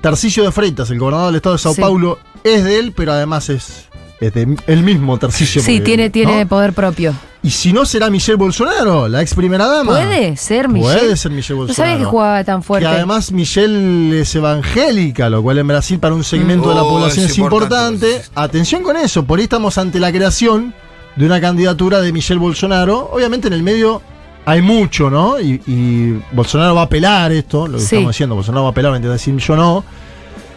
Tarcisio 0.00 0.44
de 0.44 0.52
Freitas, 0.52 0.90
el 0.90 0.98
gobernador 0.98 1.28
del 1.28 1.36
estado 1.36 1.56
de 1.56 1.58
Sao 1.62 1.74
Sí. 1.74 1.80
Paulo, 1.80 2.18
es 2.44 2.62
de 2.62 2.78
él, 2.78 2.92
pero 2.96 3.12
además 3.12 3.48
es, 3.48 3.88
es 4.20 4.32
de 4.32 4.56
él 4.68 4.82
mismo, 4.84 5.18
Tarcisio. 5.18 5.60
sí, 5.60 5.72
porque, 5.78 5.84
tiene, 5.84 6.10
tiene 6.10 6.44
¿no? 6.44 6.48
poder 6.48 6.72
propio. 6.72 7.14
Y 7.42 7.50
si 7.50 7.72
no 7.72 7.86
será 7.86 8.10
Michelle 8.10 8.36
Bolsonaro, 8.36 9.06
la 9.06 9.22
ex 9.22 9.32
primera 9.32 9.66
dama. 9.66 9.92
¿Puede 9.92 10.36
ser 10.36 10.68
Michelle? 10.68 10.98
Puede 10.98 11.16
ser 11.16 11.30
Michelle 11.30 11.58
No 11.60 11.66
Bolsonaro. 11.66 11.92
sabía 11.92 12.04
que 12.04 12.10
jugaba 12.10 12.44
tan 12.44 12.62
fuerte. 12.64 12.88
Que 12.88 12.94
además 12.94 13.30
Michelle 13.30 14.20
es 14.20 14.34
evangélica, 14.34 15.30
lo 15.30 15.42
cual 15.42 15.58
en 15.58 15.68
Brasil 15.68 15.98
para 16.00 16.14
un 16.14 16.24
segmento 16.24 16.68
de 16.70 16.74
la 16.74 16.82
Oh, 16.82 16.88
población 16.90 17.26
es 17.26 17.30
es 17.32 17.38
importante. 17.38 18.06
importante. 18.10 18.30
Atención 18.34 18.82
con 18.82 18.96
eso, 18.96 19.24
por 19.24 19.38
ahí 19.38 19.44
estamos 19.44 19.78
ante 19.78 20.00
la 20.00 20.10
creación 20.10 20.74
de 21.14 21.26
una 21.26 21.40
candidatura 21.40 22.00
de 22.00 22.12
Michelle 22.12 22.40
Bolsonaro. 22.40 23.08
Obviamente 23.12 23.46
en 23.46 23.54
el 23.54 23.62
medio 23.62 24.02
hay 24.44 24.60
mucho, 24.60 25.08
¿no? 25.08 25.38
Y, 25.40 25.62
y 25.66 26.20
Bolsonaro 26.32 26.74
va 26.74 26.82
a 26.82 26.84
apelar 26.84 27.30
esto, 27.32 27.68
lo 27.68 27.78
que 27.78 27.84
Sí. 27.84 27.94
estamos 27.96 28.14
diciendo, 28.14 28.34
Bolsonaro 28.34 28.62
va 28.64 28.68
a 28.70 28.72
apelar, 28.72 28.90
me 28.92 28.96
entiendes 28.96 29.20
decir 29.24 29.36
yo 29.36 29.54
no. 29.56 29.84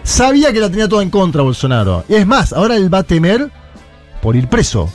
Sabía 0.03 0.51
que 0.51 0.59
la 0.59 0.69
tenía 0.69 0.89
toda 0.89 1.03
en 1.03 1.11
contra 1.11 1.43
Bolsonaro. 1.43 2.03
Y 2.09 2.15
es 2.15 2.25
más, 2.25 2.53
ahora 2.53 2.75
él 2.75 2.91
va 2.91 2.99
a 2.99 3.03
temer 3.03 3.51
por 4.21 4.35
ir 4.35 4.47
preso, 4.47 4.89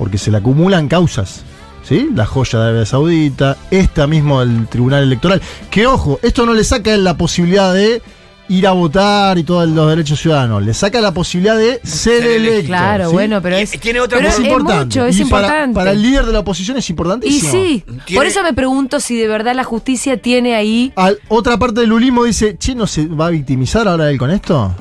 porque 0.00 0.16
se 0.16 0.30
le 0.30 0.38
acumulan 0.38 0.88
causas. 0.88 1.42
¿Sí? 1.82 2.08
La 2.14 2.24
joya 2.24 2.58
de 2.58 2.64
Arabia 2.66 2.86
Saudita, 2.86 3.56
esta 3.70 4.06
mismo 4.06 4.40
del 4.40 4.66
Tribunal 4.68 5.02
Electoral. 5.02 5.40
Que 5.70 5.86
ojo, 5.86 6.18
esto 6.22 6.46
no 6.46 6.54
le 6.54 6.64
saca 6.64 6.90
a 6.90 6.94
él 6.94 7.04
la 7.04 7.16
posibilidad 7.16 7.74
de 7.74 8.00
ir 8.48 8.66
a 8.66 8.72
votar 8.72 9.38
y 9.38 9.44
todos 9.44 9.68
los 9.68 9.88
derechos 9.88 10.18
ciudadanos. 10.20 10.62
Le 10.64 10.72
saca 10.74 11.00
la 11.00 11.12
posibilidad 11.12 11.56
de 11.56 11.80
ser 11.84 12.24
electo. 12.26 12.66
Claro, 12.68 13.08
¿sí? 13.08 13.12
bueno, 13.12 13.40
pero 13.42 13.58
Y- 13.58 13.62
es. 13.62 13.70
tiene 13.80 14.00
otra 14.00 14.18
pero 14.18 14.30
es 14.30 14.38
importante. 14.40 14.84
mucho, 14.86 15.06
es 15.06 15.18
Y 15.20 15.24
para- 15.24 15.46
importante. 15.46 15.74
Para, 15.74 15.90
el 15.92 16.02
líder 16.02 16.26
de 16.26 16.32
la 16.32 16.38
oposición 16.40 16.76
es 16.78 16.88
y 16.88 16.92
importantísimo. 16.92 17.52
sí, 17.52 17.84
Tiene- 18.06 18.18
por 18.18 18.26
eso 18.26 18.42
me 18.42 18.52
pregunto 18.54 18.98
si 19.00 19.16
de 19.16 19.26
verdad 19.28 19.54
la 19.54 19.64
justicia 19.64 20.20
tiene 20.20 20.54
ahí. 20.56 20.92
Al- 20.96 21.18
otra 21.28 21.58
parte 21.58 21.80
del 21.80 21.90
lulismo 21.90 22.24
dice, 22.24 22.56
che, 22.58 22.74
¿no 22.74 22.86
se 22.86 23.06
va 23.06 23.26
a 23.26 23.30
victimizar 23.30 23.86
ahora 23.88 24.10
él 24.10 24.18
con 24.18 24.30
esto? 24.30 24.74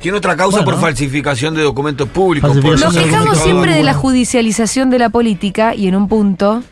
Tiene 0.00 0.18
otra 0.18 0.36
causa 0.36 0.58
Bueno. 0.62 0.72
por 0.78 0.80
falsificación 0.80 1.54
de 1.54 1.62
documentos 1.62 2.08
públicos. 2.08 2.56
Nos 2.56 2.94
quejamos 2.96 3.38
siempre 3.38 3.74
de 3.74 3.82
la 3.82 3.94
judicialización 3.94 4.90
de 4.90 4.98
la 4.98 5.10
política 5.10 5.74
y 5.74 5.88
en 5.88 5.94
un 5.94 6.08
punto, 6.08 6.62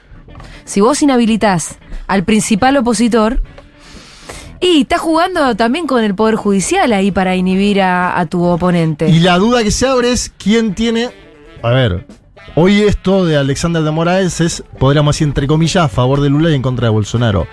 si 0.65 0.81
vos 0.81 1.03
inhabilitás 1.03 1.79
al 2.07 2.25
principal 2.25 2.77
opositor, 2.79 3.43
y 4.61 4.81
estás 4.81 5.01
jugando 5.01 5.55
también 5.55 5.87
con 5.87 6.03
el 6.03 6.15
Poder 6.15 6.35
Judicial 6.35 6.93
ahí 6.93 7.11
para 7.13 7.37
inhibir 7.37 7.81
a, 7.81 8.19
a 8.19 8.27
tu 8.27 8.43
oponente. 8.45 9.09
Y 9.09 9.21
la 9.21 9.39
duda 9.39 9.63
que 9.63 9.71
se 9.71 9.87
abre 9.87 10.11
es 10.11 10.33
quién 10.37 10.75
tiene. 10.75 11.11
A 11.63 11.71
ver, 11.71 12.07
hoy 12.57 12.83
esto 12.83 13.25
de 13.25 13.37
Alexander 13.37 13.83
de 13.83 13.91
Moraes 13.93 14.41
es, 14.41 14.65
podríamos 14.79 15.15
decir, 15.15 15.29
entre 15.29 15.47
comillas, 15.47 15.85
a 15.85 15.89
favor 15.89 16.21
de 16.21 16.31
Lula 16.31 16.51
y 16.51 16.55
en 16.55 16.63
contra 16.63 16.87
de 16.87 16.91
Bolsonaro. 16.91 17.47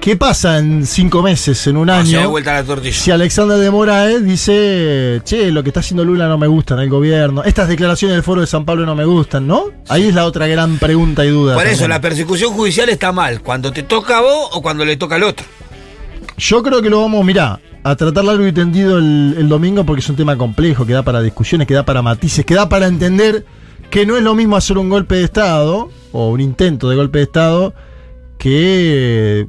¿Qué 0.00 0.16
pasa 0.16 0.58
en 0.58 0.86
cinco 0.86 1.22
meses, 1.22 1.66
en 1.66 1.76
un 1.76 1.86
No, 1.88 2.04
se 2.04 2.12
da 2.12 2.20
año? 2.20 2.30
vuelta 2.30 2.54
la 2.54 2.64
tortilla. 2.64 2.94
Si 2.94 3.10
Alexander 3.10 3.58
de 3.58 3.70
Moraes 3.70 4.24
dice, 4.24 5.20
che, 5.24 5.50
lo 5.50 5.62
que 5.62 5.70
está 5.70 5.80
haciendo 5.80 6.04
Lula 6.04 6.28
no 6.28 6.38
me 6.38 6.46
gusta 6.46 6.74
en 6.74 6.80
el 6.80 6.88
gobierno, 6.88 7.42
estas 7.44 7.68
declaraciones 7.68 8.14
del 8.16 8.22
Foro 8.22 8.40
de 8.40 8.46
San 8.46 8.64
Pablo 8.64 8.86
no 8.86 8.94
me 8.94 9.04
gustan, 9.04 9.46
¿no? 9.46 9.64
Ahí 9.88 10.04
es 10.08 10.14
la 10.14 10.24
otra 10.24 10.46
gran 10.46 10.78
pregunta 10.78 11.24
y 11.24 11.28
duda. 11.30 11.54
Por 11.54 11.64
eso, 11.66 11.80
también. 11.80 11.90
la 11.90 12.00
persecución 12.00 12.52
judicial 12.54 12.88
está 12.88 13.12
mal. 13.12 13.42
Cuando 13.42 13.72
te 13.72 13.82
toca 13.82 14.18
a 14.18 14.20
vos 14.22 14.50
o 14.52 14.62
cuando 14.62 14.84
le 14.84 14.96
toca 14.96 15.16
al 15.16 15.24
otro. 15.24 15.44
Yo 16.38 16.62
creo 16.62 16.80
que 16.80 16.88
lo 16.88 17.02
vamos, 17.02 17.24
mirá, 17.24 17.58
a 17.82 17.96
tratar 17.96 18.24
largo 18.24 18.46
y 18.46 18.52
tendido 18.52 18.98
el, 18.98 19.34
el 19.36 19.48
domingo 19.48 19.84
porque 19.84 20.00
es 20.00 20.08
un 20.08 20.16
tema 20.16 20.38
complejo, 20.38 20.86
que 20.86 20.92
da 20.92 21.02
para 21.02 21.20
discusiones, 21.20 21.66
que 21.66 21.74
da 21.74 21.84
para 21.84 22.00
matices, 22.02 22.46
que 22.46 22.54
da 22.54 22.68
para 22.68 22.86
entender 22.86 23.44
que 23.90 24.06
no 24.06 24.16
es 24.16 24.22
lo 24.22 24.34
mismo 24.36 24.56
hacer 24.56 24.78
un 24.78 24.88
golpe 24.88 25.16
de 25.16 25.24
Estado 25.24 25.90
o 26.12 26.30
un 26.30 26.40
intento 26.40 26.88
de 26.88 26.96
golpe 26.96 27.18
de 27.18 27.24
Estado 27.24 27.74
que 28.38 29.48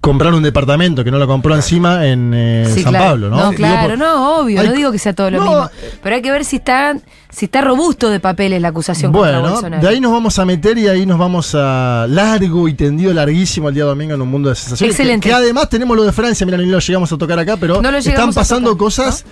comprar 0.00 0.32
un 0.34 0.42
departamento 0.42 1.02
que 1.02 1.10
no 1.10 1.18
lo 1.18 1.26
compró 1.26 1.54
encima 1.54 2.06
en 2.06 2.32
eh, 2.34 2.70
Sí, 2.72 2.82
San 2.82 2.92
claro. 2.92 3.06
Pablo, 3.10 3.30
¿no? 3.30 3.36
No, 3.36 3.52
claro, 3.52 3.88
por- 3.88 3.98
no, 3.98 4.38
obvio, 4.40 4.62
no 4.62 4.72
digo 4.72 4.92
que 4.92 4.98
sea 4.98 5.12
todo 5.12 5.30
lo 5.30 5.38
No, 5.38 5.44
mismo. 5.44 5.70
Pero 6.02 6.14
hay 6.16 6.22
que 6.22 6.30
ver 6.30 6.44
si 6.44 6.56
está, 6.56 6.96
si 7.30 7.46
está 7.46 7.60
robusto 7.62 8.08
de 8.08 8.20
papeles 8.20 8.60
la 8.62 8.68
acusación 8.68 9.12
contra 9.12 9.32
Bueno, 9.40 9.50
Bolsonaro. 9.54 9.82
de 9.82 9.88
ahí 9.88 10.00
nos 10.00 10.12
vamos 10.12 10.38
a 10.38 10.44
meter 10.44 10.78
y 10.78 10.88
ahí 10.88 11.04
nos 11.06 11.18
vamos 11.18 11.54
a 11.54 12.06
largo 12.08 12.68
y 12.68 12.74
tendido, 12.74 13.12
larguísimo 13.12 13.68
el 13.68 13.74
día 13.74 13.84
domingo 13.84 14.14
en 14.14 14.22
un 14.22 14.28
mundo 14.28 14.48
de 14.48 14.54
sensaciones. 14.54 14.94
Excelente. 14.94 15.24
Que, 15.24 15.30
que 15.30 15.34
además 15.34 15.68
tenemos 15.68 15.96
lo 15.96 16.04
de 16.04 16.12
Francia, 16.12 16.46
mira, 16.46 16.58
ni 16.58 16.66
lo 16.66 16.78
llegamos 16.78 17.12
a 17.12 17.18
tocar 17.18 17.38
acá, 17.38 17.56
pero 17.56 17.82
No 17.82 17.90
están 17.96 18.32
pasando 18.32 18.70
tocar, 18.70 18.84
cosas 18.84 19.24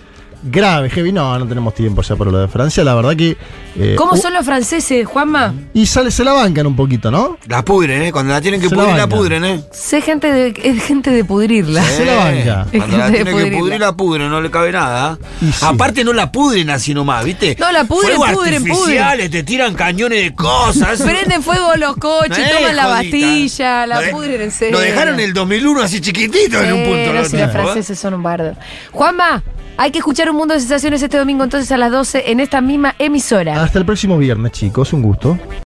graves, 0.45 0.93
heavy. 0.93 1.13
No, 1.13 1.39
no 1.39 1.47
tenemos 1.47 1.75
tiempo 1.75 2.03
ya 2.03 2.17
por 2.17 2.31
lo 2.31 2.39
de 2.39 2.49
Francia, 2.49 2.85
la 2.85 2.95
verdad 2.95 3.17
que. 3.17 3.37
eh, 3.77 3.95
¿Cómo 3.97 4.17
son 4.17 4.33
los 4.35 4.45
franceses, 4.45 5.07
Juanma? 5.07 5.55
Y 5.73 5.87
sale, 5.87 6.11
se 6.11 6.23
la 6.25 6.33
bancan 6.33 6.67
un 6.67 6.77
poquito, 6.77 7.11
¿no? 7.11 7.39
La 7.49 7.65
pudren, 7.65 8.03
¿eh? 8.03 8.13
Cuando 8.13 8.33
la 8.33 8.41
tienen 8.41 8.61
que 8.61 8.69
Se 8.69 8.75
pudrir, 8.75 8.95
la 8.97 9.09
pudren, 9.09 9.45
¿eh? 9.45 9.61
Sé 9.73 10.01
gente 10.01 10.33
de, 10.33 10.55
es 10.63 10.83
gente 10.85 11.11
de 11.11 11.25
pudrirla. 11.25 11.83
Se 11.85 12.05
la 12.05 12.15
banca. 12.15 12.67
Cuando 12.71 12.97
la 12.99 13.11
tienen 13.11 13.37
que 13.51 13.57
pudrir, 13.57 13.81
la 13.81 13.97
pudren, 13.97 14.29
no 14.31 14.41
le 14.41 14.51
cabe 14.51 14.73
nada. 14.73 15.19
Y 15.41 15.47
sí. 15.53 15.65
Aparte, 15.65 16.05
no 16.05 16.13
la 16.13 16.31
pudren 16.31 16.71
así 16.71 16.95
nomás, 16.95 17.25
¿viste? 17.25 17.57
No, 17.59 17.71
la 17.73 17.85
pudren, 17.85 18.17
Fuegos 18.17 18.35
pudren, 18.35 18.55
artificiales, 18.55 19.31
te 19.31 19.43
tiran 19.43 19.75
cañones 19.75 20.23
de 20.23 20.35
cosas. 20.35 21.01
Prenden 21.03 21.43
fuego 21.43 21.71
a 21.71 21.77
los 21.77 21.97
coches, 21.97 22.39
No 22.39 22.57
toman 22.59 22.77
la. 22.77 22.87
Bastilla, 22.87 23.87
la 23.87 24.01
pudren 24.11 24.41
en 24.43 24.51
serio. 24.51 24.73
Lo 24.79 24.81
dejaron 24.81 25.15
en 25.15 25.21
el 25.21 25.33
2001 25.35 25.81
así 25.83 26.01
chiquitito 26.01 26.61
en 26.63 26.73
un 26.73 26.85
Sí, 26.85 26.91
punto. 26.91 27.13
no, 27.13 27.21
los 27.21 27.29
si 27.29 27.37
los 27.37 27.49
¿eh? 27.49 27.53
franceses 27.53 27.99
son 27.99 28.15
un 28.15 28.23
bardo. 28.23 28.55
Juanma, 28.93 29.43
hay 29.77 29.91
que 29.91 29.99
escuchar 29.99 30.31
un 30.31 30.37
mundo 30.37 30.55
de 30.55 30.61
sensaciones 30.61 31.03
este 31.03 31.19
domingo 31.19 31.45
entonces 31.45 31.71
a 31.73 31.77
las 31.77 31.91
12 31.91 32.31
en 32.31 32.41
esta 32.41 32.61
misma 32.61 32.95
emisora. 32.99 33.63
Hasta 33.63 33.79
el 33.79 33.85
próximo 33.85 34.19
viernes, 34.19 34.53
chicos, 34.53 34.93
un 34.93 35.03
gusto. 35.03 35.39